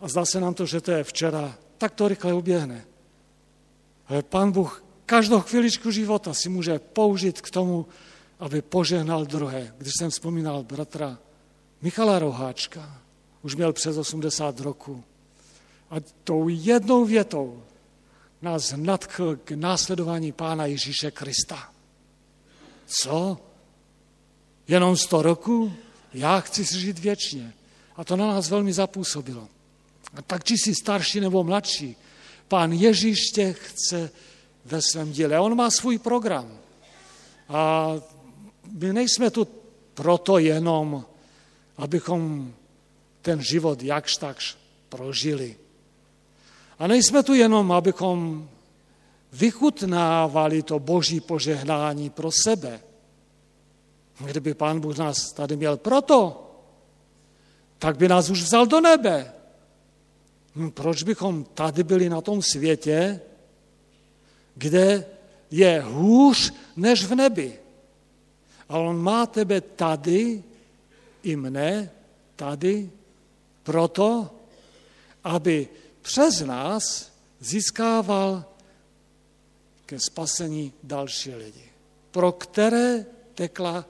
a 0.00 0.08
zdá 0.08 0.24
se 0.24 0.40
nám 0.40 0.54
to, 0.54 0.66
že 0.66 0.80
to 0.80 0.90
je 0.90 1.04
včera. 1.04 1.58
Tak 1.78 1.94
to 1.94 2.08
rychle 2.08 2.34
uběhne. 2.34 2.84
Ale 4.06 4.22
pán 4.22 4.52
Bůh 4.52 4.84
každou 5.06 5.40
chviličku 5.40 5.90
života 5.90 6.34
si 6.34 6.48
může 6.48 6.78
použít 6.78 7.40
k 7.40 7.50
tomu, 7.50 7.86
aby 8.38 8.62
požehnal 8.62 9.24
druhé. 9.24 9.74
Když 9.78 9.92
jsem 9.98 10.10
vzpomínal 10.10 10.62
bratra 10.62 11.18
Michala 11.82 12.18
Roháčka, 12.18 13.02
už 13.42 13.56
měl 13.56 13.72
přes 13.72 13.96
80 13.96 14.60
roku. 14.60 15.04
A 15.90 15.96
tou 16.24 16.48
jednou 16.48 17.04
větou 17.04 17.62
nás 18.42 18.74
nadchl 18.76 19.36
k 19.36 19.50
následování 19.50 20.32
Pána 20.32 20.66
Ježíše 20.66 21.10
Krista. 21.10 21.72
Co? 22.86 23.38
Jenom 24.68 24.96
sto 24.96 25.22
roku? 25.22 25.72
Já 26.14 26.40
chci 26.40 26.64
žít 26.64 26.98
věčně. 26.98 27.52
A 27.96 28.04
to 28.04 28.16
na 28.16 28.26
nás 28.26 28.50
velmi 28.50 28.72
zapůsobilo. 28.72 29.48
A 30.14 30.22
tak 30.22 30.44
či 30.44 30.54
jsi 30.58 30.74
starší 30.74 31.20
nebo 31.20 31.44
mladší, 31.44 31.96
pán 32.48 32.72
Ježíš 32.72 33.18
tě 33.18 33.52
chce 33.52 34.10
ve 34.64 34.82
svém 34.82 35.12
díle. 35.12 35.40
On 35.40 35.54
má 35.54 35.70
svůj 35.70 35.98
program. 35.98 36.58
A 37.48 37.92
my 38.72 38.92
nejsme 38.92 39.30
tu 39.30 39.48
proto 39.94 40.38
jenom, 40.38 41.04
abychom 41.76 42.52
ten 43.22 43.42
život 43.42 43.82
jakž 43.82 44.16
takž 44.16 44.56
prožili. 44.88 45.56
A 46.78 46.86
nejsme 46.86 47.22
tu 47.22 47.34
jenom, 47.34 47.72
abychom 47.72 48.48
vychutnávali 49.32 50.62
to 50.62 50.78
boží 50.78 51.20
požehnání 51.20 52.10
pro 52.10 52.30
sebe. 52.32 52.80
Kdyby 54.18 54.54
pán 54.54 54.80
Bůh 54.80 54.98
nás 54.98 55.32
tady 55.32 55.56
měl 55.56 55.76
proto, 55.76 56.50
tak 57.78 57.96
by 57.96 58.08
nás 58.08 58.30
už 58.30 58.42
vzal 58.42 58.66
do 58.66 58.80
nebe. 58.80 59.32
Hm, 60.56 60.70
proč 60.70 61.02
bychom 61.02 61.44
tady 61.44 61.82
byli 61.82 62.08
na 62.08 62.20
tom 62.20 62.42
světě, 62.42 63.20
kde 64.54 65.06
je 65.50 65.80
hůř 65.80 66.54
než 66.76 67.04
v 67.04 67.14
nebi? 67.14 67.58
A 68.68 68.78
on 68.78 68.96
má 69.02 69.26
tebe 69.26 69.60
tady, 69.60 70.42
i 71.22 71.36
mne 71.36 71.90
tady, 72.36 72.90
proto, 73.62 74.30
aby 75.24 75.68
přes 76.02 76.40
nás 76.40 77.12
získával 77.40 78.44
ke 79.86 80.00
spasení 80.00 80.72
další 80.82 81.34
lidi, 81.34 81.64
pro 82.10 82.32
které 82.32 83.06
tekla 83.34 83.84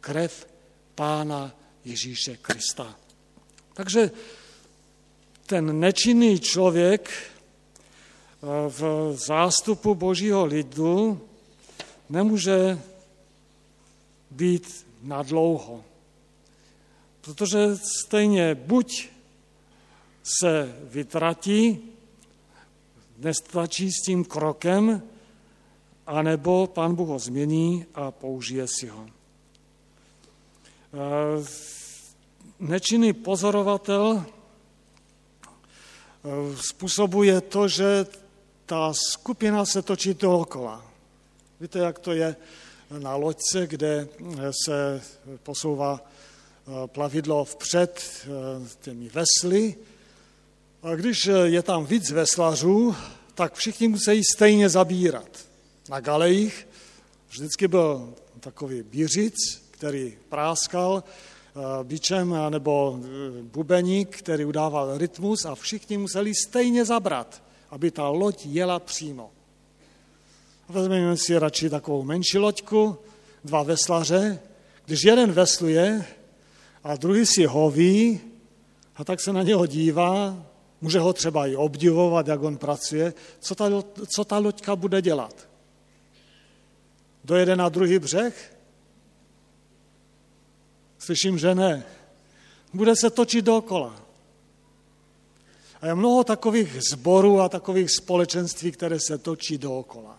krev 0.00 0.46
Pána 0.94 1.54
Ježíše 1.84 2.36
Krista. 2.36 2.96
Takže 3.74 4.10
ten 5.46 5.80
nečinný 5.80 6.40
člověk 6.40 7.10
eh, 7.10 8.46
v 8.68 9.12
zástupu 9.16 9.94
božího 9.94 10.44
lidu 10.44 11.20
nemůže 12.08 12.78
být 14.30 14.86
na 15.02 15.22
dlouho. 15.22 15.84
Protože 17.20 17.76
stejně 17.76 18.54
buď 18.54 19.08
se 20.26 20.76
vytratí, 20.82 21.78
nestačí 23.18 23.92
s 23.92 24.02
tím 24.02 24.24
krokem, 24.24 25.02
anebo 26.06 26.66
pán 26.66 26.94
Bůh 26.94 27.08
ho 27.08 27.18
změní 27.18 27.86
a 27.94 28.10
použije 28.10 28.66
si 28.68 28.86
ho. 28.86 29.06
Eh, 30.94 31.44
nečinný 32.58 33.12
pozorovatel 33.12 34.24
eh, 34.24 34.28
způsobuje 36.68 37.40
to, 37.40 37.68
že 37.68 38.06
ta 38.66 38.92
skupina 38.94 39.64
se 39.64 39.82
točí 39.82 40.14
dookola. 40.14 40.86
Víte, 41.60 41.78
jak 41.78 41.98
to 41.98 42.12
je 42.12 42.36
na 42.98 43.16
loďce, 43.16 43.66
kde 43.66 44.08
se 44.66 45.02
posouvá 45.42 46.00
eh, 46.00 46.86
plavidlo 46.86 47.44
vpřed 47.44 48.26
těmi 48.80 49.08
vesly. 49.08 49.74
A 50.86 50.94
když 50.94 51.30
je 51.44 51.62
tam 51.62 51.86
víc 51.86 52.10
veslařů, 52.10 52.96
tak 53.34 53.54
všichni 53.54 53.88
musí 53.88 54.22
stejně 54.34 54.68
zabírat. 54.68 55.28
Na 55.90 56.00
galejích 56.00 56.68
vždycky 57.28 57.68
byl 57.68 58.14
takový 58.40 58.82
bířic, 58.82 59.34
který 59.70 60.16
práskal 60.28 61.04
eh, 61.04 61.84
bičem, 61.84 62.34
nebo 62.48 63.00
eh, 63.02 63.08
bubeník, 63.42 64.16
který 64.16 64.44
udával 64.44 64.98
rytmus 64.98 65.44
a 65.44 65.54
všichni 65.54 65.98
museli 65.98 66.32
stejně 66.46 66.84
zabrat, 66.84 67.42
aby 67.70 67.90
ta 67.90 68.08
loď 68.08 68.46
jela 68.46 68.78
přímo. 68.78 69.30
Vezmeme 70.68 71.16
si 71.16 71.38
radši 71.38 71.70
takovou 71.70 72.02
menší 72.02 72.38
loďku, 72.38 72.96
dva 73.44 73.62
veslaře, 73.62 74.38
když 74.84 75.04
jeden 75.04 75.32
vesluje 75.32 76.04
a 76.84 76.96
druhý 76.96 77.26
si 77.26 77.44
hoví, 77.44 78.20
a 78.96 79.04
tak 79.04 79.20
se 79.20 79.32
na 79.32 79.42
něho 79.42 79.66
dívá, 79.66 80.46
může 80.86 80.98
ho 80.98 81.12
třeba 81.12 81.46
i 81.46 81.56
obdivovat, 81.56 82.28
jak 82.28 82.42
on 82.42 82.56
pracuje, 82.56 83.14
co 83.40 83.54
ta, 83.54 83.64
co 84.14 84.24
ta 84.24 84.38
loďka 84.38 84.76
bude 84.76 85.02
dělat. 85.02 85.48
Dojede 87.24 87.56
na 87.56 87.68
druhý 87.68 87.98
břeh 87.98 88.56
Slyším, 90.98 91.38
že 91.38 91.54
ne. 91.54 91.84
Bude 92.74 92.96
se 92.96 93.10
točit 93.10 93.44
dokola. 93.44 94.02
A 95.80 95.86
je 95.86 95.94
mnoho 95.94 96.24
takových 96.24 96.78
zborů 96.92 97.40
a 97.40 97.48
takových 97.48 97.90
společenství, 97.90 98.72
které 98.72 99.00
se 99.00 99.18
točí 99.18 99.58
dookola. 99.58 100.18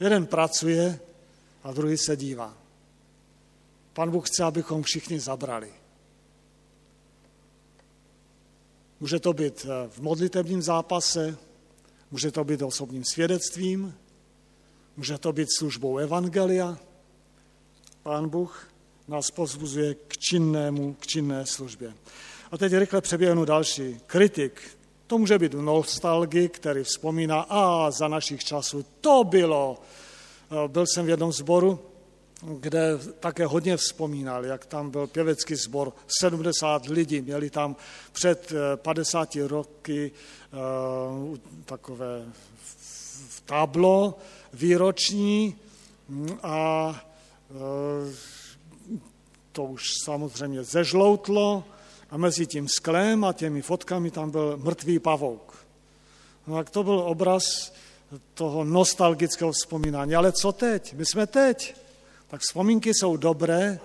Jeden 0.00 0.26
pracuje 0.26 1.00
a 1.62 1.72
druhý 1.72 1.98
se 1.98 2.16
dívá. 2.16 2.54
Pan 3.92 4.10
Bůh 4.10 4.28
chce, 4.28 4.44
abychom 4.44 4.82
všichni 4.82 5.20
zabrali. 5.20 5.85
Může 9.00 9.20
to 9.20 9.32
být 9.32 9.66
eh, 9.68 9.88
v 9.88 9.98
modlitebním 9.98 10.62
zápase, 10.62 11.36
může 12.10 12.30
to 12.30 12.44
být 12.44 12.62
osobním 12.62 13.04
svědectvím, 13.04 13.94
může 14.96 15.18
to 15.18 15.32
být 15.32 15.48
službou 15.58 15.98
Evangelia. 15.98 16.78
Pán 18.02 18.28
Bůh 18.28 18.68
nás 19.08 19.30
pozbuzuje 19.30 19.94
k 19.94 20.18
činnému, 20.18 20.94
k 20.94 21.06
činné 21.06 21.46
službě. 21.46 21.94
A 22.50 22.58
teď 22.58 22.72
rychle 22.72 23.00
přeběhnu 23.00 23.44
další. 23.44 24.00
Kritik. 24.06 24.78
To 25.06 25.18
může 25.18 25.38
být 25.38 25.54
nostalgik, 25.54 26.56
který 26.56 26.84
vzpomíná, 26.84 27.40
a 27.40 27.90
za 27.90 28.08
našich 28.08 28.44
časů 28.44 28.86
to 29.00 29.24
bylo. 29.24 29.78
Eh, 30.50 30.68
byl 30.68 30.84
jsem 30.86 31.06
v 31.06 31.08
jednom 31.08 31.32
zboru, 31.32 31.80
kde 32.42 32.98
také 33.20 33.46
hodně 33.46 33.76
vzpomínal, 33.76 34.44
jak 34.44 34.66
tam 34.66 34.90
byl 34.90 35.06
pěvecký 35.06 35.54
sbor, 35.54 35.92
70 36.20 36.86
lidí, 36.86 37.20
měli 37.20 37.50
tam 37.50 37.76
před 38.12 38.52
50 38.76 39.36
eh, 39.36 39.48
roky 39.48 40.10
uh, 41.30 41.36
takové 41.64 42.24
tablo 43.44 44.18
výroční 44.52 45.56
hm, 46.08 46.38
a 46.42 46.88
uh, 47.50 48.12
to 49.52 49.64
už 49.64 49.82
samozřejmě 50.04 50.64
zežloutlo 50.64 51.64
a 52.10 52.16
mezi 52.16 52.46
tím 52.46 52.68
sklem 52.68 53.24
a 53.24 53.32
těmi 53.32 53.62
fotkami 53.62 54.10
tam 54.10 54.30
byl 54.30 54.56
mrtvý 54.56 54.98
pavouk. 54.98 55.66
No 56.46 56.56
tak 56.56 56.70
to 56.70 56.82
byl 56.82 56.98
obraz 56.98 57.72
toho 58.34 58.64
nostalgického 58.64 59.52
vzpomínání. 59.52 60.14
Ale 60.14 60.32
co 60.32 60.52
teď? 60.52 60.94
My 60.94 61.06
jsme 61.06 61.26
teď. 61.26 61.85
Tak 62.28 62.40
vzpomínky 62.40 62.90
jsou 62.94 63.16
dobré, 63.16 63.80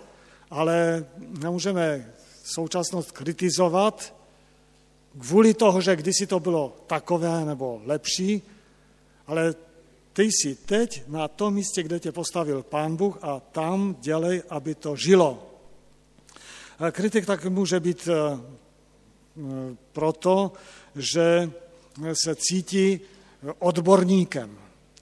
ale 0.50 1.06
nemůžeme 1.18 2.14
současnost 2.44 3.12
kritizovat 3.12 4.16
kvůli 5.20 5.54
toho, 5.54 5.82
že 5.82 5.96
kdysi 5.96 6.28
to 6.28 6.40
bylo 6.40 6.76
takové 6.88 7.46
nebo 7.46 7.82
lepší, 7.86 8.42
ale 9.28 9.56
ty 10.14 10.24
jsi 10.24 10.56
teď 10.56 11.04
na 11.08 11.28
tom 11.28 11.54
místě, 11.54 11.84
kde 11.84 12.00
tě 12.00 12.12
postavil 12.12 12.64
Pán 12.64 12.96
Bůh 12.96 13.18
a 13.22 13.40
tam 13.40 13.96
dělej, 14.00 14.44
aby 14.50 14.76
to 14.76 14.96
žilo. 14.96 15.48
Kritik 16.92 17.26
tak 17.26 17.46
může 17.46 17.80
být 17.80 18.08
eh, 18.08 18.40
proto, 19.92 20.52
že 20.96 21.52
se 22.24 22.36
cítí 22.36 23.00
odborníkem 23.60 24.58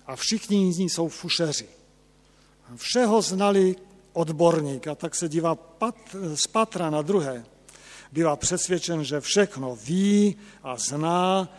a 0.05 0.15
všichni 0.15 0.73
z 0.73 0.77
ní 0.77 0.89
jsou 0.89 1.07
fušeři. 1.07 1.78
Všeho 2.75 3.21
znali 3.21 3.75
odborník 4.13 4.87
a 4.87 4.95
tak 4.95 5.15
se 5.15 5.29
dívá 5.29 5.55
pat, 5.55 5.95
z 6.35 6.47
patra 6.47 6.89
na 6.89 7.01
druhé. 7.01 7.45
Bývá 8.11 8.35
přesvědčen, 8.35 9.03
že 9.03 9.21
všechno 9.21 9.75
ví 9.75 10.35
a 10.63 10.77
zná, 10.77 11.49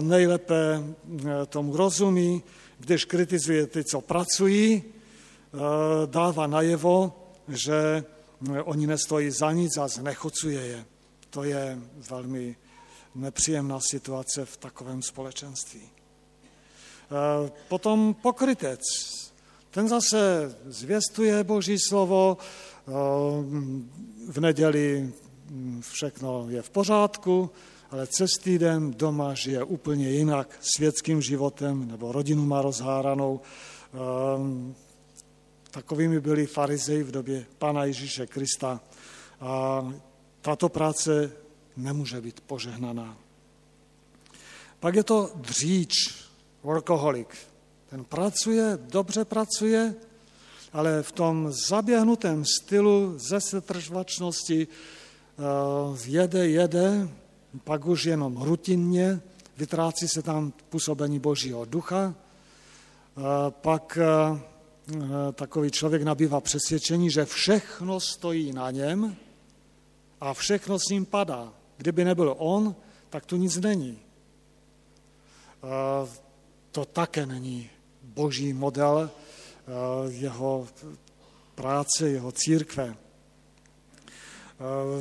nejlépe 0.00 0.82
eh, 0.82 1.46
tomu 1.46 1.76
rozumí, 1.76 2.42
když 2.78 3.04
kritizuje 3.04 3.66
ty, 3.66 3.84
co 3.84 4.00
pracují, 4.00 4.82
eh, 4.84 5.58
dává 6.06 6.46
najevo, 6.46 7.12
že 7.48 8.04
No, 8.42 8.64
oni 8.64 8.86
nestojí 8.86 9.30
za 9.30 9.52
nic 9.52 9.76
a 9.76 9.88
znechocuje 9.88 10.60
je. 10.66 10.84
To 11.30 11.44
je 11.44 11.78
velmi 12.10 12.56
nepříjemná 13.14 13.78
situace 13.90 14.44
v 14.44 14.56
takovém 14.56 15.02
společenství. 15.02 15.80
E, 15.82 15.90
potom 17.68 18.14
pokrytec. 18.14 18.80
Ten 19.72 19.88
zase 19.88 20.54
zvěstuje 20.66 21.44
Boží 21.44 21.76
slovo, 21.88 22.36
e, 22.38 22.92
v 24.32 24.40
neděli 24.40 25.12
všechno 25.80 26.46
je 26.48 26.62
v 26.62 26.70
pořádku, 26.70 27.50
ale 27.90 28.06
cez 28.06 28.30
týden 28.42 28.94
doma 28.96 29.34
žije 29.34 29.64
úplně 29.64 30.10
jinak, 30.10 30.58
světským 30.60 31.22
životem 31.22 31.88
nebo 31.88 32.12
rodinu 32.12 32.44
má 32.46 32.62
rozháranou, 32.62 33.40
e, 33.94 34.72
Takovými 35.72 36.20
byli 36.20 36.46
farizei 36.46 37.02
v 37.02 37.10
době 37.10 37.46
Pana 37.58 37.84
Ježíše 37.84 38.26
Krista. 38.26 38.80
A 39.40 39.82
tato 40.40 40.68
práce 40.68 41.32
nemůže 41.76 42.20
být 42.20 42.40
požehnaná. 42.40 43.16
Pak 44.80 44.94
je 44.94 45.04
to 45.04 45.30
dříč, 45.34 45.92
workoholik. 46.62 47.36
Ten 47.92 48.04
pracuje, 48.04 48.78
dobře 48.82 49.24
pracuje, 49.24 49.94
ale 50.72 51.02
v 51.02 51.12
tom 51.12 51.52
zaběhnutém 51.68 52.44
stylu 52.44 53.18
ze 53.18 53.40
setržvačnosti 53.40 54.66
uh, 54.66 55.98
jede, 56.04 56.48
jede, 56.48 57.08
pak 57.64 57.86
už 57.86 58.04
jenom 58.04 58.42
rutinně, 58.42 59.20
vytrácí 59.56 60.08
se 60.08 60.22
tam 60.22 60.52
působení 60.68 61.18
Božího 61.18 61.64
ducha, 61.64 62.14
uh, 63.16 63.24
pak 63.50 63.98
Eh, 64.90 65.32
takový 65.32 65.70
člověk 65.70 66.02
nabývá 66.02 66.40
přesvědčení, 66.40 67.10
že 67.10 67.24
všechno 67.24 68.00
stojí 68.00 68.52
na 68.52 68.70
něm 68.70 69.16
a 70.20 70.34
všechno 70.34 70.78
s 70.78 70.88
ním 70.88 71.06
padá. 71.06 71.52
Kdyby 71.76 72.04
nebyl 72.04 72.34
on, 72.38 72.74
tak 73.10 73.26
tu 73.26 73.36
nic 73.36 73.56
není. 73.56 73.98
Eh, 75.64 76.08
to 76.70 76.84
také 76.84 77.26
není 77.26 77.70
boží 78.14 78.52
model 78.52 79.10
eh, 79.10 79.72
jeho 80.08 80.68
práce 81.54 82.08
jeho 82.08 82.32
církve. 82.32 82.96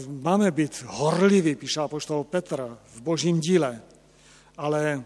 Máme 0.07 0.51
být 0.51 0.83
horliví, 0.87 1.55
píše 1.55 1.79
apoštol 1.79 2.23
Petr 2.23 2.77
v 2.85 3.01
božím 3.01 3.39
díle, 3.39 3.81
ale 4.57 5.03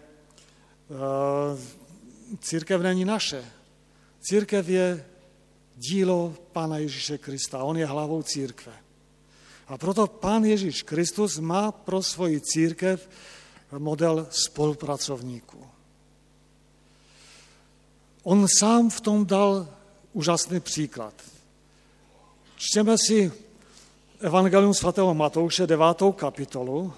církev 2.40 2.82
není 2.82 3.06
naše. 3.06 3.46
Církev 4.22 4.70
je 4.70 5.06
dílo 5.76 6.36
Pána 6.52 6.78
Ježíše 6.78 7.18
Krista. 7.18 7.64
On 7.64 7.78
je 7.78 7.86
hlavou 7.86 8.24
církve. 8.24 8.74
A 9.68 9.78
proto 9.78 10.08
Pán 10.08 10.46
Ježíš 10.46 10.84
Kristus 10.84 11.40
má 11.40 11.72
pro 11.72 12.04
svoji 12.04 12.42
církev 12.42 13.10
model 13.78 14.28
spolupracovníků. 14.30 15.75
On 18.26 18.42
sám 18.50 18.90
v 18.90 19.02
tom 19.02 19.26
dal 19.26 19.70
úžasný 20.14 20.60
příklad. 20.60 21.14
Čteme 22.58 22.98
si 22.98 23.30
Evangelium 24.20 24.74
svatého 24.74 25.14
Matouše, 25.14 25.68
devátou 25.68 26.12
kapitolu, 26.12 26.94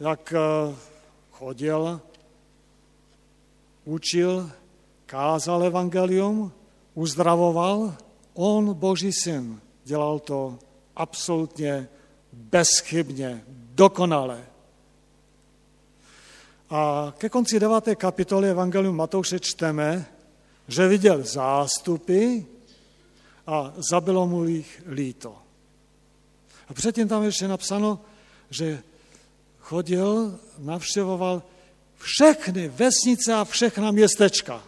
jak 0.00 0.32
eh, 0.32 0.74
chodil, 1.30 2.00
učil, 3.84 4.50
kázal 5.06 5.64
evangelium, 5.64 6.52
uzdravoval, 6.94 7.94
on, 8.34 8.74
Boží 8.74 9.12
syn, 9.12 9.60
dělal 9.84 10.18
to 10.18 10.58
absolutně 10.96 11.88
bezchybně, 12.32 13.44
dokonale. 13.76 14.44
A 16.70 17.12
ke 17.18 17.28
konci 17.28 17.60
deváté 17.60 17.96
kapitoly 17.96 18.50
Evangelium 18.50 18.96
Matouše 18.96 19.40
čteme, 19.40 20.06
že 20.68 20.88
viděl 20.88 21.22
zástupy 21.22 22.38
a 23.46 23.72
zabilo 23.90 24.26
mu 24.26 24.44
jich 24.44 24.82
líto. 24.88 25.36
A 26.68 26.74
předtím 26.74 27.08
tam 27.08 27.22
ještě 27.22 27.48
napsáno, 27.48 28.00
že 28.50 28.82
chodil, 29.58 30.38
navštěvoval 30.58 31.42
všechny 31.98 32.68
vesnice 32.68 33.34
a 33.34 33.44
všechna 33.44 33.90
městečka. 33.90 34.62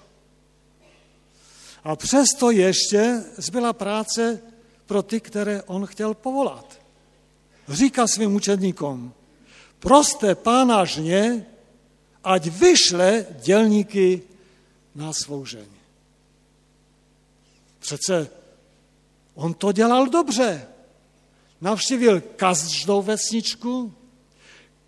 A 1.84 1.96
přesto 1.96 2.50
ještě 2.50 3.24
zbyla 3.36 3.72
práce 3.72 4.40
pro 4.86 5.02
ty, 5.02 5.20
které 5.20 5.62
on 5.62 5.86
chtěl 5.86 6.14
povolat. 6.14 6.80
Říká 7.68 8.06
svým 8.06 8.34
učedníkům, 8.34 9.12
proste 9.78 10.34
pána 10.34 10.84
žně, 10.84 11.46
ať 12.24 12.46
vyšle 12.46 13.26
dělníky 13.42 14.22
na 14.94 15.12
svou 15.12 15.46
žeň. 15.46 15.79
Přece 17.90 18.30
on 19.34 19.54
to 19.54 19.72
dělal 19.72 20.06
dobře. 20.06 20.66
Navštívil 21.60 22.20
každou 22.20 23.02
vesničku, 23.02 23.94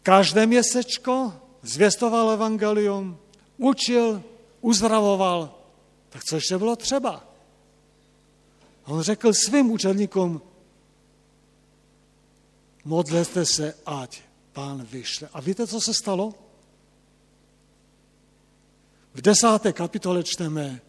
každé 0.03 0.47
městečko, 0.47 1.33
zvěstoval 1.63 2.31
evangelium, 2.31 3.19
učil, 3.57 4.23
uzdravoval. 4.61 5.55
Tak 6.09 6.25
co 6.25 6.35
ještě 6.35 6.59
bylo 6.59 6.77
třeba? 6.77 7.25
A 8.85 8.89
on 8.89 9.03
řekl 9.03 9.33
svým 9.33 9.71
učeníkům, 9.71 10.43
modlete 12.85 13.47
se, 13.47 13.75
ať 13.87 14.21
pán 14.53 14.83
vyšle. 14.83 15.29
A 15.33 15.41
víte, 15.41 15.67
co 15.67 15.81
se 15.81 15.95
stalo? 15.95 16.35
V 19.15 19.21
desáté 19.21 19.73
kapitole 19.73 20.23
čteme, 20.25 20.81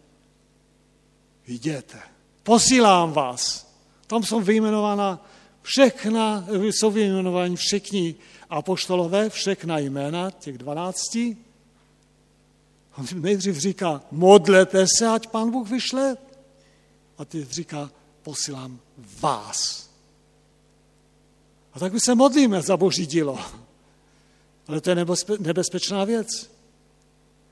jděte, 1.46 1.98
posílám 2.42 3.12
vás. 3.12 3.74
Tam 4.06 4.24
jsou 4.24 4.40
vyjmenována 4.40 5.26
všechna, 5.62 6.46
jsou 6.50 6.90
vyjmenováni 6.90 7.56
všichni 7.56 8.14
apoštolové, 8.50 9.30
všechna 9.30 9.78
jména 9.78 10.30
těch 10.30 10.58
dvanácti. 10.58 11.36
On 12.98 13.06
nejdřív 13.14 13.56
říká, 13.56 14.02
modlete 14.10 14.86
se, 14.98 15.08
ať 15.08 15.26
pán 15.26 15.50
Bůh 15.50 15.70
vyšle. 15.70 16.16
A 17.18 17.24
teď 17.24 17.50
říká, 17.50 17.90
posílám 18.22 18.80
vás. 19.20 19.90
A 21.72 21.78
tak 21.78 21.92
my 21.92 21.98
se 22.04 22.14
modlíme 22.14 22.62
za 22.62 22.76
boží 22.76 23.06
dílo. 23.06 23.38
Ale 24.68 24.80
to 24.80 24.90
je 24.90 24.96
nebezpečná 25.38 26.04
věc. 26.04 26.50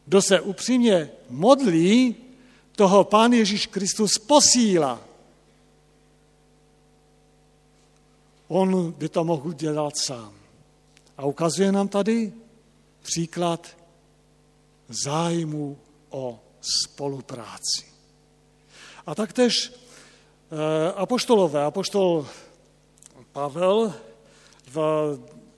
Kdo 0.07 0.22
se 0.22 0.40
upřímně 0.40 1.11
modlí, 1.31 2.16
toho 2.76 3.04
Pán 3.04 3.32
Ježíš 3.32 3.66
Kristus 3.66 4.18
posílá. 4.18 5.00
On 8.48 8.92
by 8.92 9.08
to 9.08 9.24
mohl 9.24 9.52
dělat 9.52 9.96
sám. 9.96 10.35
A 11.16 11.24
ukazuje 11.24 11.72
nám 11.72 11.88
tady 11.88 12.32
příklad 13.02 13.76
zájmu 14.88 15.78
o 16.11 16.40
spolupráci. 16.61 17.87
A 19.06 19.14
taktéž 19.14 19.72
eh, 19.72 20.92
apoštolové, 20.92 21.64
apoštol 21.64 22.26
Pavel 23.32 23.94
v 24.72 24.78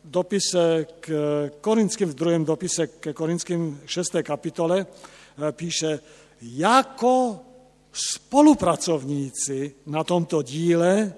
dopise 0.04 0.86
k 1.00 1.10
Korinským, 1.60 2.08
v 2.08 2.14
druhém 2.14 2.44
dopise 2.44 2.86
ke 2.86 3.12
Korinským 3.12 3.80
6. 3.86 4.16
kapitole 4.22 4.86
eh, 4.86 5.52
píše, 5.52 6.00
jako 6.44 7.40
spolupracovníci 7.92 9.74
na 9.86 10.04
tomto 10.04 10.42
díle 10.42 11.14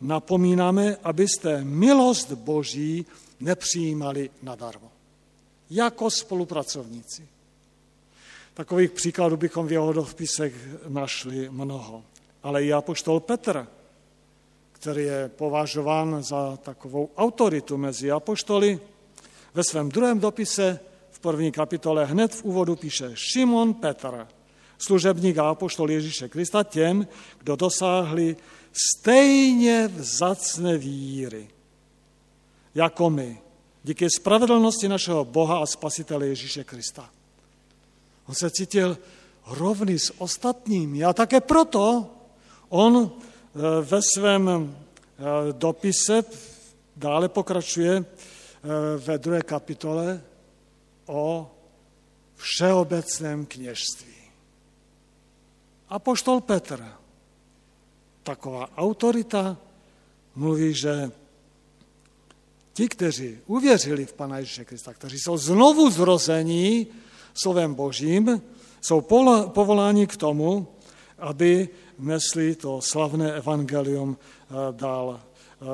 napomínáme, 0.00 0.96
abyste 1.04 1.64
milost 1.64 2.32
Boží 2.32 3.06
nepřijímali 3.40 4.30
nadarmo. 4.42 4.92
Jako 5.70 6.10
spolupracovníci. 6.10 7.28
Takových 8.54 8.90
příkladů 8.90 9.36
bychom 9.36 9.66
v 9.66 9.72
jeho 9.72 9.92
dopisech 9.92 10.54
našli 10.88 11.48
mnoho. 11.50 12.04
Ale 12.42 12.64
i 12.64 12.72
apoštol 12.72 13.20
Petr, 13.20 13.66
který 14.72 15.02
je 15.02 15.30
považován 15.36 16.22
za 16.22 16.56
takovou 16.56 17.10
autoritu 17.16 17.76
mezi 17.76 18.10
apoštoly, 18.10 18.80
ve 19.54 19.64
svém 19.64 19.88
druhém 19.88 20.20
dopise 20.20 20.80
v 21.10 21.20
první 21.20 21.52
kapitole 21.52 22.04
hned 22.04 22.34
v 22.34 22.44
úvodu 22.44 22.76
píše 22.76 23.10
Šimon 23.14 23.74
Petr, 23.74 24.26
služebník 24.80 25.38
a 25.38 25.50
apoštol 25.50 25.90
Ježíše 25.90 26.28
Krista 26.28 26.64
těm, 26.64 27.06
kdo 27.38 27.56
dosáhli 27.56 28.36
stejně 28.72 29.88
vzacné 29.88 30.78
víry, 30.78 31.48
jako 32.74 33.10
my, 33.10 33.38
díky 33.84 34.10
spravedlnosti 34.10 34.88
našeho 34.88 35.24
Boha 35.24 35.58
a 35.58 35.66
Spasitele 35.66 36.26
Ježíše 36.26 36.64
Krista. 36.64 37.10
On 38.26 38.34
se 38.34 38.50
cítil 38.50 38.98
rovný 39.46 39.98
s 39.98 40.12
ostatními 40.20 41.04
a 41.04 41.12
také 41.12 41.40
proto 41.40 42.06
on 42.68 43.10
eh, 43.10 43.58
ve 43.82 44.00
svém 44.14 44.48
eh, 44.48 45.22
dopise 45.52 46.24
dále 46.96 47.28
pokračuje 47.28 47.96
eh, 47.96 48.04
ve 48.98 49.18
druhé 49.18 49.42
kapitole 49.42 50.20
o 51.06 51.50
všeobecném 52.36 53.46
kněžství. 53.46 54.19
A 55.90 55.98
poštol 55.98 56.40
Petr, 56.40 56.86
taková 58.22 58.70
autorita, 58.76 59.56
mluví, 60.34 60.74
že 60.74 61.10
ti, 62.72 62.88
kteří 62.88 63.38
uvěřili 63.46 64.06
v 64.06 64.12
Pana 64.12 64.38
Ježíše 64.38 64.64
Krista, 64.64 64.94
kteří 64.94 65.18
jsou 65.18 65.36
znovu 65.36 65.90
zrození, 65.90 66.86
slovem 67.34 67.74
božím, 67.74 68.42
jsou 68.80 69.00
povoláni 69.48 70.06
k 70.06 70.16
tomu, 70.16 70.68
aby 71.18 71.68
nesli 71.98 72.54
to 72.54 72.80
slavné 72.82 73.32
evangelium 73.32 74.16
eh, 74.16 74.54
dál. 74.70 75.20
Eh, 75.20 75.66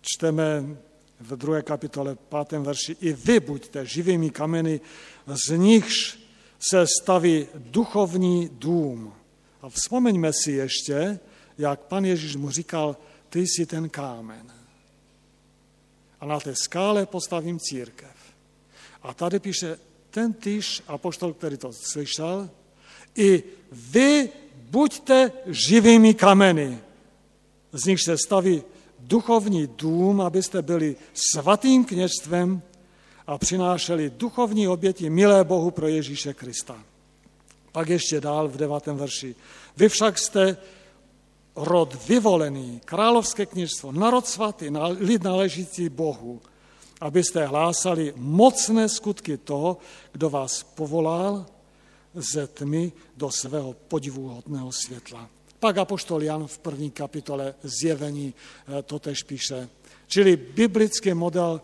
čteme 0.00 0.76
v 1.20 1.36
druhé 1.36 1.62
kapitole, 1.62 2.16
pátém 2.28 2.62
verši, 2.62 2.96
i 3.00 3.12
vy 3.12 3.40
buďte 3.40 3.86
živými 3.86 4.30
kameny, 4.30 4.80
z 5.26 5.56
nichž 5.56 6.21
se 6.70 6.86
staví 7.02 7.46
duchovní 7.54 8.50
dům. 8.52 9.12
A 9.62 9.68
vzpomeňme 9.68 10.30
si 10.32 10.52
ještě, 10.52 11.18
jak 11.58 11.80
pan 11.80 12.04
Ježíš 12.04 12.36
mu 12.36 12.50
říkal, 12.50 12.96
ty 13.28 13.40
jsi 13.40 13.66
ten 13.66 13.88
kámen. 13.88 14.52
A 16.20 16.26
na 16.26 16.40
té 16.40 16.54
skále 16.54 17.06
postavím 17.06 17.58
církev. 17.60 18.16
A 19.02 19.14
tady 19.14 19.38
píše, 19.38 19.78
ten 20.10 20.32
týž 20.32 20.82
apoštol, 20.86 21.32
který 21.32 21.56
to 21.56 21.70
slyšel, 21.72 22.50
i 23.14 23.42
vy 23.72 24.28
buďte 24.70 25.32
živými 25.46 26.14
kameny. 26.14 26.78
Z 27.72 27.84
nich 27.84 28.00
se 28.00 28.18
staví 28.18 28.62
duchovní 28.98 29.66
dům, 29.66 30.20
abyste 30.20 30.62
byli 30.62 30.96
svatým 31.32 31.84
kněžstvem 31.84 32.62
a 33.32 33.38
přinášeli 33.38 34.10
duchovní 34.10 34.68
oběti 34.68 35.10
milé 35.10 35.44
Bohu 35.44 35.70
pro 35.70 35.88
Ježíše 35.88 36.34
Krista. 36.34 36.84
Pak 37.72 37.88
ještě 37.88 38.20
dál 38.20 38.48
v 38.48 38.56
devátém 38.56 38.96
verši. 38.96 39.34
Vy 39.76 39.88
však 39.88 40.18
jste 40.18 40.56
rod 41.56 42.08
vyvolený, 42.08 42.80
královské 42.84 43.46
kněžstvo, 43.46 43.92
narod 43.92 44.26
svatý, 44.26 44.70
lid 44.98 45.22
náležící 45.22 45.88
Bohu, 45.88 46.40
abyste 47.00 47.46
hlásali 47.46 48.12
mocné 48.16 48.88
skutky 48.88 49.36
toho, 49.36 49.78
kdo 50.12 50.30
vás 50.30 50.62
povolal 50.62 51.46
ze 52.14 52.46
tmy 52.46 52.92
do 53.16 53.30
svého 53.30 53.72
podivuhodného 53.88 54.72
světla. 54.72 55.28
Pak 55.60 55.78
apoštol 55.78 56.22
Jan 56.22 56.46
v 56.46 56.58
první 56.58 56.90
kapitole 56.90 57.54
zjevení 57.62 58.34
eh, 58.34 58.82
to 58.82 58.98
tež 58.98 59.22
píše. 59.22 59.68
Čili 60.06 60.36
biblický 60.36 61.14
model, 61.14 61.60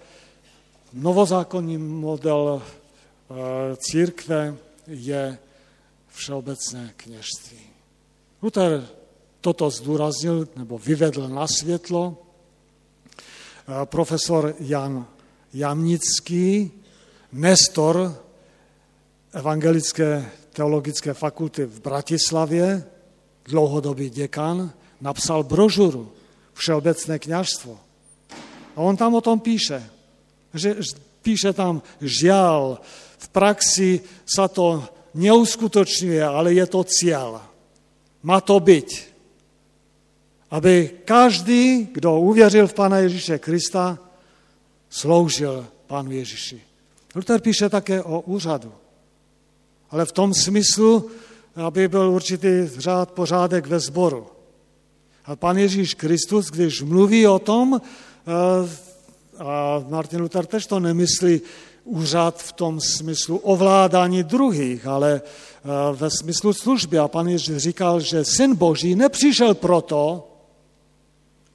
novozákonní 0.92 1.78
model 1.78 2.62
eh, 2.62 3.34
církve 3.76 4.56
je 4.86 5.38
všeobecné 6.08 6.92
kněžství. 6.96 7.60
Luther 8.42 8.88
toto 9.40 9.70
zdůraznil 9.70 10.48
nebo 10.56 10.78
vyvedl 10.78 11.28
na 11.28 11.46
světlo. 11.46 12.16
Eh, 13.18 13.86
profesor 13.86 14.54
Jan 14.60 15.06
Jamnický, 15.54 16.72
nestor 17.32 18.24
Evangelické 19.32 20.30
teologické 20.52 21.14
fakulty 21.14 21.64
v 21.64 21.80
Bratislavě, 21.80 22.84
dlouhodobý 23.44 24.10
děkan, 24.10 24.72
napsal 25.00 25.42
brožuru 25.42 26.12
Všeobecné 26.54 27.18
kněžstvo. 27.18 27.78
A 28.76 28.80
on 28.80 28.96
tam 28.96 29.14
o 29.14 29.20
tom 29.20 29.40
píše. 29.40 29.90
Že, 30.54 30.80
píše 31.22 31.52
tam, 31.52 31.82
žiaľ, 32.00 32.80
v 33.18 33.28
praxi 33.28 34.00
sa 34.24 34.48
to 34.48 34.84
neuskutočňuje, 35.14 36.22
ale 36.22 36.54
je 36.54 36.66
to 36.66 36.80
cieľ. 36.84 37.42
Má 38.22 38.40
to 38.40 38.60
byť. 38.60 38.90
Aby 40.48 41.04
každý, 41.04 41.92
kdo 41.92 42.20
uvěřil 42.20 42.66
v 42.66 42.74
Pana 42.74 42.98
Ježíše 42.98 43.38
Krista, 43.38 43.98
sloužil 44.90 45.66
Pánu 45.86 46.10
Ježíši. 46.10 46.60
Luther 47.14 47.40
píše 47.40 47.68
také 47.68 48.02
o 48.02 48.20
úřadu. 48.20 48.72
Ale 49.90 50.04
v 50.04 50.12
tom 50.12 50.34
smyslu, 50.34 51.10
aby 51.56 51.88
byl 51.88 52.10
určitý 52.10 52.68
řád 52.76 53.10
pořádek 53.10 53.66
ve 53.66 53.80
sboru. 53.80 54.26
A 55.24 55.36
pan 55.36 55.58
Ježíš 55.58 55.94
Kristus, 55.94 56.46
když 56.50 56.82
mluví 56.82 57.26
o 57.26 57.38
tom, 57.38 57.80
eh, 57.80 58.87
a 59.38 59.84
Martin 59.88 60.20
Luther 60.20 60.46
tež 60.46 60.66
to 60.66 60.80
nemyslí 60.80 61.40
úřad 61.84 62.42
v 62.42 62.52
tom 62.52 62.80
smyslu 62.80 63.36
ovládání 63.38 64.22
druhých, 64.22 64.86
ale 64.86 65.22
eh, 65.22 65.68
ve 65.92 66.10
smyslu 66.10 66.52
služby. 66.52 66.98
A 66.98 67.08
pan 67.08 67.28
Ježíš 67.28 67.56
říkal, 67.56 68.00
že 68.00 68.24
syn 68.24 68.54
Boží 68.54 68.94
nepřišel 68.94 69.54
proto, 69.54 70.28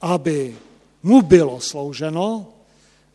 aby 0.00 0.56
mu 1.02 1.22
bylo 1.22 1.60
slouženo, 1.60 2.46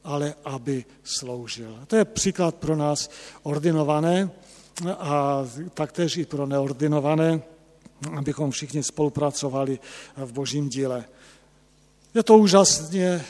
ale 0.03 0.33
aby 0.45 0.85
sloužil. 1.03 1.77
A 1.81 1.85
to 1.85 1.95
je 1.95 2.05
příklad 2.05 2.55
pro 2.55 2.75
nás 2.75 3.09
ordinované 3.43 4.29
a 4.89 5.43
taktéž 5.73 6.17
i 6.17 6.25
pro 6.25 6.45
neordinované, 6.45 7.41
abychom 8.17 8.51
všichni 8.51 8.83
spolupracovali 8.83 9.79
v 10.17 10.31
božím 10.31 10.69
díle. 10.69 11.05
Je 12.13 12.23
to 12.23 12.37
úžasně 12.37 13.25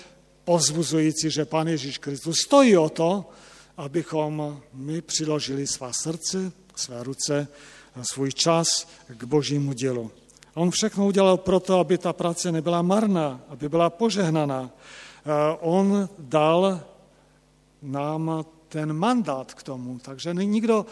povzbuzující, 0.50 1.30
že 1.30 1.46
Pán 1.46 1.68
Ježíš 1.68 1.98
Kristus 1.98 2.36
stojí 2.46 2.78
o 2.78 2.90
to, 2.90 3.30
abychom 3.78 4.62
my 4.74 5.02
přiložili 5.02 5.68
svá 5.68 5.94
srdce, 5.94 6.52
své 6.76 7.04
ruce, 7.04 7.48
svůj 8.02 8.32
čas 8.34 8.88
k 9.08 9.24
božímu 9.24 9.74
dělu. 9.74 10.12
A 10.56 10.58
on 10.58 10.72
všechno 10.72 11.06
udělal 11.06 11.38
proto, 11.38 11.80
aby 11.80 11.98
ta 11.98 12.14
práce 12.14 12.52
nebyla 12.52 12.82
marná, 12.82 13.42
aby 13.50 13.70
byla 13.70 13.90
požehnaná. 13.90 14.74
On 15.60 16.10
dal 16.20 16.82
nám 17.82 18.46
ten 18.70 18.94
mandát 18.94 19.54
k 19.54 19.64
tomu, 19.64 20.00
takže 20.02 20.34
nikdo 20.34 20.86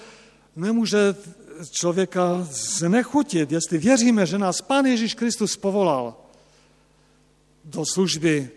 nemůže 0.56 1.16
člověka 1.72 2.48
znechutit, 2.78 3.52
jestli 3.52 3.78
věříme, 3.78 4.26
že 4.26 4.38
nás 4.38 4.62
Pán 4.62 4.86
Ježíš 4.86 5.14
Kristus 5.14 5.58
povolal 5.58 6.16
do 7.66 7.84
služby 7.94 8.50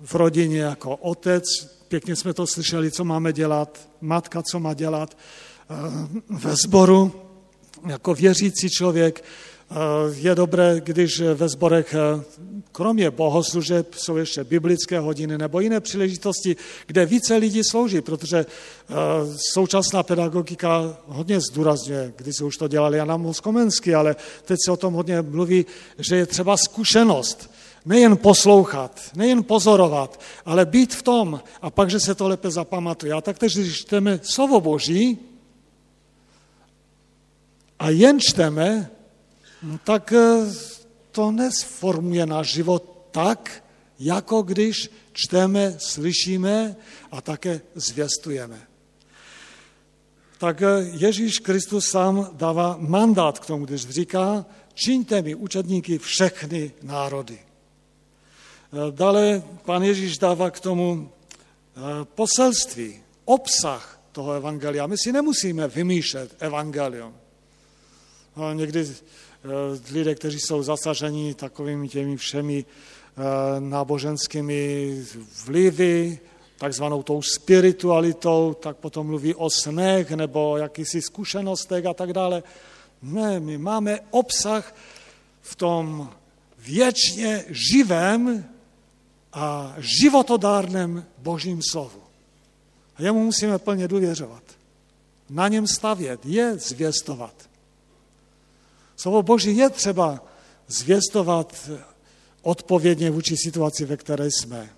v 0.00 0.14
rodině 0.14 0.60
jako 0.60 0.96
otec, 0.96 1.44
pěkně 1.88 2.16
jsme 2.16 2.34
to 2.34 2.46
slyšeli, 2.46 2.90
co 2.90 3.04
máme 3.04 3.32
dělat, 3.32 3.88
matka, 4.00 4.42
co 4.42 4.60
má 4.60 4.74
dělat, 4.74 5.16
eh, 5.70 5.74
ve 6.30 6.56
sboru, 6.56 7.12
jako 7.86 8.14
věřící 8.14 8.70
člověk, 8.70 9.24
Eh, 9.70 9.74
je 10.14 10.34
dobré, 10.34 10.80
když 10.84 11.20
ve 11.20 11.48
zborech 11.48 11.94
eh, 11.94 12.24
kromě 12.72 13.10
bohoslužeb 13.10 13.94
jsou 13.94 14.16
ještě 14.16 14.44
biblické 14.44 14.98
hodiny 14.98 15.38
nebo 15.38 15.60
jiné 15.60 15.80
příležitosti, 15.80 16.56
kde 16.86 17.06
více 17.06 17.36
lidí 17.36 17.64
slouží, 17.64 18.00
protože 18.00 18.46
současná 19.52 20.02
pedagogika 20.02 20.96
hodně 21.06 21.40
zdůrazňuje, 21.40 22.12
když 22.16 22.36
se 22.36 22.44
už 22.44 22.56
to 22.56 22.68
dělali 22.68 22.98
Jana 22.98 23.16
Moskomensky, 23.16 23.94
ale 23.94 24.16
teď 24.44 24.58
se 24.64 24.72
o 24.72 24.76
tom 24.76 24.94
hodně 24.94 25.22
mluví, 25.22 25.66
že 25.98 26.16
je 26.16 26.26
třeba 26.26 26.56
zkušenost, 26.56 27.50
nejen 27.88 28.16
poslouchat, 28.16 29.10
nejen 29.16 29.44
pozorovat, 29.44 30.20
ale 30.44 30.66
být 30.66 30.94
v 30.94 31.02
tom 31.02 31.40
a 31.62 31.70
pak, 31.70 31.90
že 31.90 32.00
se 32.00 32.14
to 32.14 32.28
lépe 32.28 32.50
zapamatuje. 32.50 33.12
A 33.12 33.20
tak 33.20 33.38
když 33.40 33.78
čteme 33.78 34.20
slovo 34.22 34.60
Boží 34.60 35.18
a 37.78 37.90
jen 37.90 38.20
čteme, 38.20 38.90
no 39.62 39.78
tak 39.84 40.12
eh, 40.12 40.52
to 41.10 41.30
nesformuje 41.30 42.26
náš 42.26 42.52
život 42.52 43.08
tak, 43.10 43.64
jako 43.98 44.42
když 44.42 44.90
čteme, 45.12 45.74
slyšíme 45.78 46.76
a 47.10 47.20
také 47.20 47.60
zvěstujeme. 47.74 48.60
Tak 50.38 50.62
eh, 50.62 50.92
Ježíš 50.92 51.38
Kristus 51.38 51.88
sám 51.88 52.36
dává 52.36 52.76
mandát 52.80 53.38
k 53.38 53.46
tomu, 53.46 53.64
když 53.64 53.88
říká, 53.88 54.44
čiňte 54.74 55.22
mi 55.22 55.34
učedníky 55.34 55.98
všechny 55.98 56.72
národy. 56.82 57.47
Eh, 58.72 58.76
dále 58.90 59.42
pan 59.64 59.82
Ježíš 59.82 60.18
dává 60.18 60.50
k 60.50 60.60
tomu 60.60 61.10
poselství, 62.14 63.00
obsah 63.24 64.00
toho 64.12 64.32
evangelia. 64.32 64.86
My 64.86 64.98
si 64.98 65.12
nemusíme 65.12 65.68
vymýšlet 65.68 66.36
evangelium. 66.38 67.14
Někdy 68.52 68.84
Eh, 69.44 69.92
lidé, 69.92 70.14
kteří 70.14 70.40
jsou 70.40 70.62
zasaženi 70.62 71.34
takovými 71.34 71.88
těmi 71.88 72.16
všemi 72.16 72.64
eh, 72.64 73.60
náboženskými 73.60 74.94
vlivy, 75.44 76.18
takzvanou 76.58 77.02
tou 77.02 77.22
spiritualitou, 77.22 78.56
tak 78.60 78.76
potom 78.76 79.06
mluví 79.06 79.34
o 79.34 79.50
snech 79.50 80.10
nebo 80.10 80.56
jakýsi 80.56 81.02
zkušenostech 81.02 81.86
a 81.86 81.94
tak 81.94 82.12
dále. 82.12 82.42
Ne, 83.02 83.40
my 83.40 83.58
máme 83.58 84.00
obsah 84.10 84.74
v 85.40 85.56
tom 85.56 86.10
věčně 86.58 87.44
živém 87.48 88.44
a 89.32 89.74
životodárném 89.78 91.06
božím 91.18 91.60
slovu. 91.70 92.02
A 92.96 93.02
jemu 93.02 93.24
musíme 93.24 93.58
plně 93.58 93.88
důvěřovat. 93.88 94.42
Na 95.30 95.48
něm 95.48 95.66
stavět, 95.66 96.20
je 96.26 96.58
zvěstovat. 96.58 97.34
Slovo 98.96 99.22
Boží 99.22 99.56
je 99.56 99.70
třeba 99.70 100.24
zvěstovat 100.68 101.70
odpovědně 102.42 103.10
vůči 103.10 103.36
situaci, 103.36 103.84
ve 103.84 103.96
které 103.96 104.26
jsme. 104.26 104.70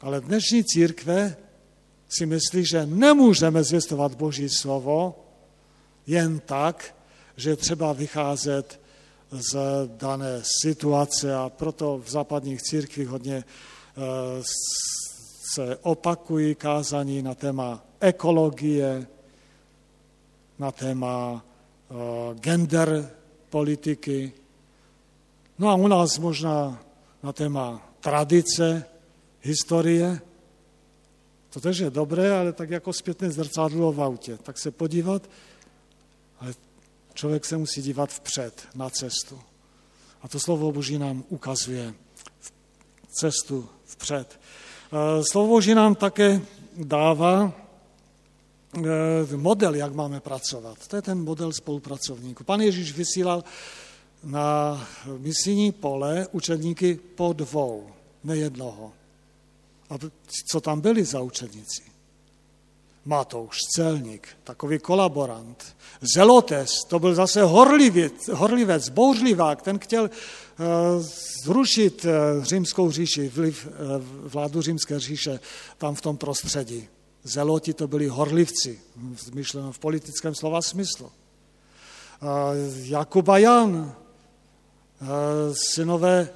Ale 0.00 0.20
dnešní 0.20 0.64
církve 0.64 1.36
si 2.08 2.26
myslí, 2.26 2.66
že 2.66 2.86
nemůžeme 2.86 3.64
zvěstovat 3.64 4.14
Boží 4.14 4.48
slovo 4.48 5.24
jen 6.06 6.40
tak, 6.40 6.96
že 7.36 7.56
třeba 7.56 7.92
vycházet 7.92 8.79
z 9.30 9.56
dané 9.86 10.42
situace 10.62 11.34
a 11.34 11.48
proto 11.48 11.98
v 12.04 12.10
západních 12.10 12.62
církvích 12.62 13.08
hodně 13.08 13.36
eh, 13.36 14.02
se 15.54 15.76
opakují 15.82 16.54
kázání 16.54 17.22
na 17.22 17.34
téma 17.34 17.82
ekologie, 18.00 19.06
na 20.58 20.72
téma 20.72 21.44
eh, 21.90 21.94
gender 22.34 23.10
politiky. 23.50 24.32
No 25.58 25.68
a 25.68 25.74
u 25.74 25.88
nás 25.88 26.18
možná 26.18 26.82
na 27.22 27.32
téma 27.32 27.90
tradice, 28.00 28.84
historie. 29.40 30.20
To 31.50 31.60
tež 31.60 31.78
je 31.78 31.90
dobré, 31.90 32.32
ale 32.38 32.52
tak 32.52 32.70
jako 32.70 32.92
zpětné 32.92 33.30
zrcadlo 33.30 33.92
v 33.92 34.02
autě. 34.02 34.38
Tak 34.42 34.58
se 34.58 34.70
podívat, 34.70 35.30
člověk 37.14 37.44
se 37.44 37.56
musí 37.56 37.82
dívat 37.82 38.10
vpřed, 38.10 38.68
na 38.74 38.90
cestu. 38.90 39.40
A 40.22 40.28
to 40.28 40.40
slovo 40.40 40.72
Boží 40.72 40.98
nám 40.98 41.24
ukazuje 41.28 41.94
cestu 43.20 43.68
vpřed. 43.84 44.40
E, 44.92 45.24
slovo 45.30 45.48
Boží 45.48 45.74
nám 45.74 45.94
také 45.94 46.40
dává 46.76 47.52
Eh, 48.78 49.36
model, 49.36 49.74
jak 49.74 49.94
máme 49.94 50.20
pracovat. 50.20 50.88
To 50.88 50.96
je 50.96 51.02
ten 51.02 51.24
model 51.24 51.52
spolupracovníků. 51.52 52.44
Pan 52.44 52.60
Ježíš 52.60 52.92
vysílal 52.92 53.44
na 54.24 54.88
misijní 55.18 55.72
pole 55.72 56.26
učedníky 56.32 57.00
po 57.14 57.32
dvou, 57.32 57.90
ne 58.24 58.36
jednoho. 58.36 58.92
A 59.90 59.94
co 60.52 60.60
tam 60.60 60.80
byli 60.80 61.04
za 61.04 61.20
učedníci? 61.20 61.89
Matouš, 63.04 63.58
celník, 63.76 64.28
takový 64.44 64.78
kolaborant. 64.78 65.76
Zelotes, 66.14 66.70
to 66.88 66.98
byl 66.98 67.14
zase 67.14 67.42
horlivec, 67.42 68.28
horlivec 68.32 68.88
bouřlivák, 68.88 69.62
ten 69.62 69.78
chtěl 69.78 70.02
uh, 70.02 70.66
zrušit 71.44 72.04
uh, 72.04 72.44
římskou 72.44 72.90
říši, 72.90 73.28
vliv, 73.28 73.66
uh, 73.66 73.72
vládu 74.30 74.62
římské 74.62 75.00
říše 75.00 75.40
tam 75.78 75.94
v 75.94 76.00
tom 76.00 76.16
prostředí. 76.16 76.88
Zeloti 77.22 77.74
to 77.74 77.88
byli 77.88 78.08
horlivci, 78.08 78.80
myšleno 79.34 79.72
v 79.72 79.78
politickém 79.78 80.34
slova 80.34 80.62
smyslu. 80.62 81.10
Jakuba 82.84 83.38
Jan, 83.38 83.94
synové 85.52 86.28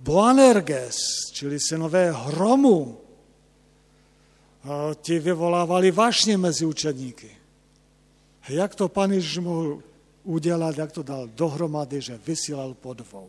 Boanerges, 0.00 0.96
čili 1.32 1.58
synové 1.60 2.12
hromu, 2.12 2.98
ti 4.94 5.18
vyvolávali 5.18 5.90
vášně 5.90 6.38
mezi 6.38 6.66
učedníky. 6.66 7.30
Jak 8.48 8.74
to 8.74 8.88
pan 8.88 9.12
Ježíš 9.12 9.38
mohl 9.38 9.82
udělat, 10.24 10.78
jak 10.78 10.92
to 10.92 11.02
dal 11.02 11.28
dohromady, 11.28 12.00
že 12.00 12.20
vysílal 12.26 12.74
po 12.74 12.94
dvou. 12.94 13.28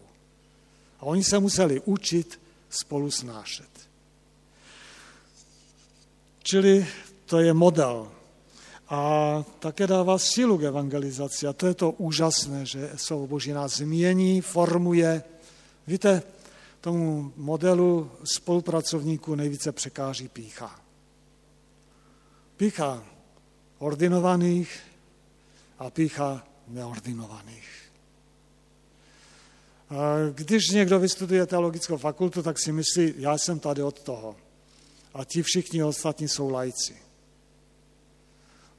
A 0.99 1.03
oni 1.03 1.23
se 1.23 1.39
museli 1.39 1.81
učit 1.81 2.39
spolu 2.69 3.11
snášet. 3.11 3.69
Čili 6.43 6.87
to 7.25 7.39
je 7.39 7.53
model. 7.53 8.11
A 8.89 9.43
také 9.59 9.87
dává 9.87 10.17
sílu 10.17 10.57
k 10.57 10.63
evangelizaci. 10.63 11.47
A 11.47 11.53
to 11.53 11.67
je 11.67 11.73
to 11.73 11.91
úžasné, 11.91 12.65
že 12.65 12.91
slovo 12.95 13.27
Boží 13.27 13.51
nás 13.51 13.77
změní, 13.77 14.41
formuje. 14.41 15.23
Víte, 15.87 16.23
tomu 16.81 17.33
modelu 17.35 18.11
spolupracovníků 18.23 19.35
nejvíce 19.35 19.71
překáží 19.71 20.27
pícha. 20.27 20.86
Pícha 22.57 23.03
ordinovaných 23.77 24.79
a 25.79 25.89
pícha 25.89 26.47
neordinovaných. 26.67 27.69
Když 30.33 30.69
někdo 30.69 30.99
vystuduje 30.99 31.45
teologickou 31.45 31.97
fakultu, 31.97 32.43
tak 32.43 32.59
si 32.59 32.71
myslí, 32.71 33.13
já 33.17 33.37
jsem 33.37 33.59
tady 33.59 33.83
od 33.83 33.99
toho. 33.99 34.35
A 35.13 35.23
ti 35.23 35.43
všichni 35.43 35.83
ostatní 35.83 36.27
jsou 36.27 36.49
lajci. 36.49 36.97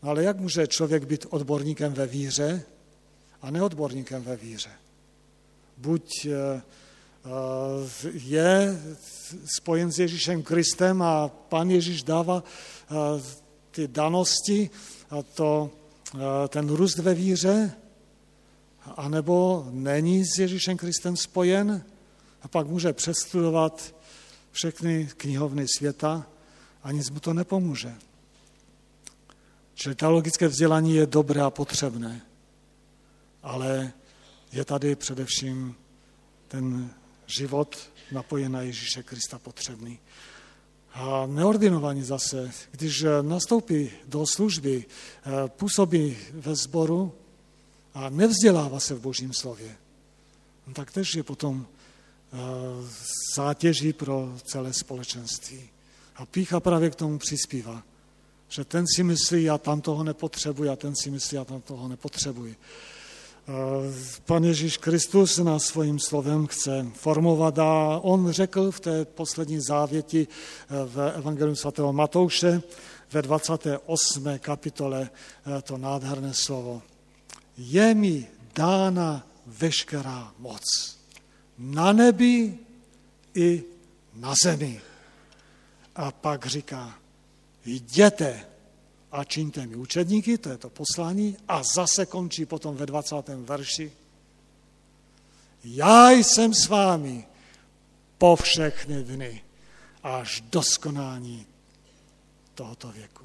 Ale 0.03 0.25
jak 0.25 0.41
může 0.41 0.67
člověk 0.67 1.05
být 1.05 1.27
odborníkem 1.31 1.93
ve 1.93 2.07
víře 2.07 2.63
a 3.43 3.51
neodborníkem 3.51 4.23
ve 4.23 4.37
víře? 4.37 4.71
Buď 5.77 6.27
eh, 6.27 6.31
eh, 6.31 8.11
je 8.13 8.83
spojen 9.59 9.93
s 9.93 9.99
Ježíšem 9.99 10.43
Kristem 10.43 11.03
a 11.03 11.29
pan 11.29 11.71
Ježíš 11.71 12.03
dává 12.03 12.43
eh, 12.91 12.95
ty 13.79 13.89
danosti 13.89 14.71
a 15.11 15.23
to, 15.23 15.71
ten 16.49 16.69
růst 16.69 16.99
ve 16.99 17.15
víře, 17.15 17.73
anebo 18.97 19.67
není 19.71 20.25
s 20.25 20.39
Ježíšem 20.39 20.77
Kristem 20.77 21.17
spojen 21.17 21.85
a 22.43 22.49
pak 22.49 22.67
může 22.67 22.93
přestudovat 22.93 23.95
všechny 24.53 25.09
knihovny 25.17 25.67
světa 25.77 26.27
a 26.83 26.93
nic 26.93 27.11
mu 27.11 27.21
to 27.21 27.35
nepomůže. 27.35 27.95
Čili 29.75 29.95
teologické 29.95 30.49
vzdělání 30.49 30.95
je 30.95 31.07
dobré 31.07 31.43
a 31.43 31.51
potřebné, 31.51 32.21
ale 33.43 33.93
je 34.53 34.65
tady 34.65 34.97
především 34.97 35.75
ten 36.49 36.91
život 37.27 37.91
napojen 38.13 38.53
na 38.53 38.63
Ježíše 38.63 39.03
Krista 39.03 39.39
potřebný. 39.39 39.99
A 40.99 41.27
neordinovaní 41.27 42.03
zase, 42.03 42.51
když 42.71 43.05
nastoupí 43.23 43.91
do 44.07 44.25
služby, 44.27 44.85
eh, 44.85 45.49
působí 45.49 46.17
ve 46.33 46.55
sboru 46.57 47.13
a 47.95 48.11
nevzdělává 48.11 48.81
se 48.81 48.95
v 48.95 49.01
Božím 49.01 49.33
slově, 49.33 49.77
no 50.67 50.75
tak 50.75 50.91
tež 50.91 51.15
je 51.15 51.23
potom 51.23 51.67
eh, 51.67 52.37
zátěží 53.37 53.93
pro 53.93 54.35
celé 54.45 54.73
společenství. 54.73 55.69
A 56.17 56.27
pícha 56.27 56.61
právě 56.61 56.91
k 56.91 56.95
tomu 56.95 57.19
přispívá. 57.19 57.83
Že 58.49 58.65
ten 58.65 58.85
si 58.97 59.03
myslí, 59.03 59.43
já 59.43 59.59
tam 59.59 59.81
toho 59.81 60.05
nepotřebuji, 60.05 60.71
a 60.71 60.77
ten 60.77 60.97
si 60.97 61.11
myslí, 61.11 61.37
já 61.37 61.45
tam 61.45 61.61
toho 61.61 61.89
nepotřebuji. 61.89 62.57
Pan 64.25 64.45
Ježíš 64.45 64.77
Kristus 64.77 65.39
nás 65.41 65.73
svým 65.73 65.97
slovem 65.97 66.47
chce 66.47 66.87
formovat 66.93 67.59
a 67.59 67.99
on 68.05 68.31
řekl 68.31 68.71
v 68.71 68.81
té 68.81 69.05
poslední 69.05 69.61
závěti 69.61 70.29
eh, 70.29 70.75
v 70.85 71.13
Evangelium 71.17 71.57
svatého 71.57 71.93
Matouše 71.93 72.63
ve 73.13 73.23
28. 73.23 74.39
kapitole 74.39 75.11
eh, 75.11 75.63
to 75.63 75.79
nádherné 75.79 76.35
slovo. 76.35 76.83
Je 77.57 77.95
mi 77.95 78.27
dána 78.55 79.27
veškerá 79.47 80.33
moc 80.39 80.63
na 81.59 81.93
nebi 81.93 82.59
i 83.35 83.65
na 84.15 84.35
zemi. 84.45 84.81
A 85.97 86.13
pak 86.13 86.47
říká, 86.47 86.99
jděte 87.65 88.45
a 89.19 89.27
čiňte 89.27 89.67
mi 89.67 89.75
učedníky, 89.75 90.39
to 90.39 90.49
je 90.55 90.59
to 90.59 90.71
poslání, 90.71 91.37
a 91.49 91.63
zase 91.67 92.07
končí 92.07 92.47
potom 92.47 92.77
ve 92.77 92.87
20. 92.87 93.17
verši. 93.29 93.93
Já 95.65 96.11
jsem 96.11 96.55
s 96.55 96.69
vámi 96.69 97.27
po 98.19 98.37
všechny 98.37 99.03
dny 99.03 99.43
až 100.03 100.41
do 100.41 100.63
skonání 100.63 101.47
tohoto 102.55 102.93
věku. 102.93 103.25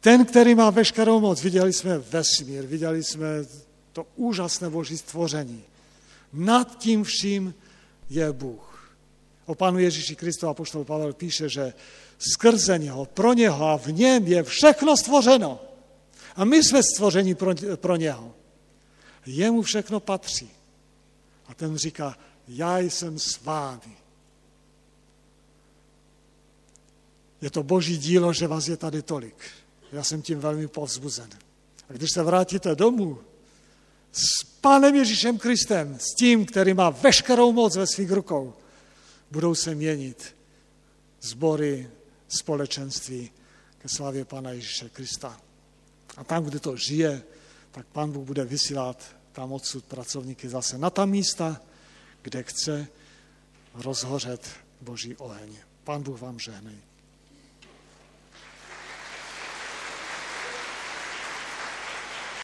Ten, 0.00 0.26
který 0.26 0.54
má 0.54 0.70
veškerou 0.70 1.20
moc, 1.20 1.42
viděli 1.42 1.72
jsme 1.72 1.98
vesmír, 1.98 2.66
viděli 2.66 3.04
jsme 3.04 3.26
to 3.92 4.06
úžasné 4.16 4.70
boží 4.70 4.98
stvoření. 4.98 5.62
Nad 6.32 6.78
tím 6.78 7.04
vším 7.04 7.54
je 8.10 8.32
Bůh. 8.32 8.96
O 9.46 9.54
Pánu 9.54 9.78
Ježíši 9.78 10.16
Kristu 10.16 10.48
a 10.48 10.54
poštol 10.54 10.84
Pavel 10.84 11.12
píše, 11.12 11.48
že 11.48 11.72
skrze 12.32 12.78
něho, 12.78 13.04
pro 13.04 13.32
něho 13.32 13.66
a 13.66 13.78
v 13.78 13.86
něm 13.86 14.26
je 14.26 14.42
všechno 14.42 14.96
stvořeno. 14.96 15.60
A 16.36 16.44
my 16.44 16.64
jsme 16.64 16.80
stvořeni 16.82 17.34
pro, 17.34 17.54
pro 17.76 17.96
něho. 17.96 18.34
Jemu 19.26 19.62
všechno 19.62 20.00
patří. 20.00 20.50
A 21.46 21.54
ten 21.54 21.76
říká, 21.76 22.18
já 22.48 22.78
jsem 22.78 23.18
s 23.18 23.42
vámi. 23.42 23.96
Je 27.40 27.50
to 27.50 27.62
boží 27.62 27.98
dílo, 27.98 28.32
že 28.32 28.46
vás 28.46 28.68
je 28.68 28.76
tady 28.76 29.02
tolik. 29.02 29.36
Já 29.92 30.04
jsem 30.04 30.22
tím 30.22 30.38
velmi 30.38 30.68
povzbuzen. 30.68 31.28
A 31.88 31.92
když 31.92 32.10
se 32.14 32.22
vrátíte 32.22 32.74
domů 32.74 33.18
s 34.12 34.44
Pánem 34.60 34.94
Ježíšem 34.94 35.38
Kristem, 35.38 35.98
s 35.98 36.14
tím, 36.14 36.46
který 36.46 36.74
má 36.74 36.90
veškerou 36.90 37.52
moc 37.52 37.76
ve 37.76 37.86
svých 37.86 38.10
rukou, 38.10 38.54
budou 39.30 39.54
se 39.54 39.74
měnit 39.74 40.36
sbory, 41.20 41.90
společenství 42.38 43.30
ke 43.78 43.88
slavě 43.88 44.24
Pana 44.24 44.50
Ježíše 44.50 44.88
Krista. 44.88 45.40
A 46.16 46.24
tam, 46.24 46.44
kde 46.44 46.60
to 46.60 46.76
žije, 46.76 47.22
tak 47.70 47.86
Pán 47.86 48.12
Bůh 48.12 48.26
bude 48.26 48.44
vysílat 48.44 49.16
tam 49.32 49.52
odsud 49.52 49.84
pracovníky 49.84 50.48
zase 50.48 50.78
na 50.78 50.90
ta 50.90 51.06
místa, 51.06 51.60
kde 52.22 52.42
chce 52.42 52.88
rozhořet 53.74 54.50
Boží 54.80 55.16
oheň. 55.16 55.56
Pán 55.84 56.02
Bůh 56.02 56.20
vám 56.20 56.38
žehnej. 56.38 56.91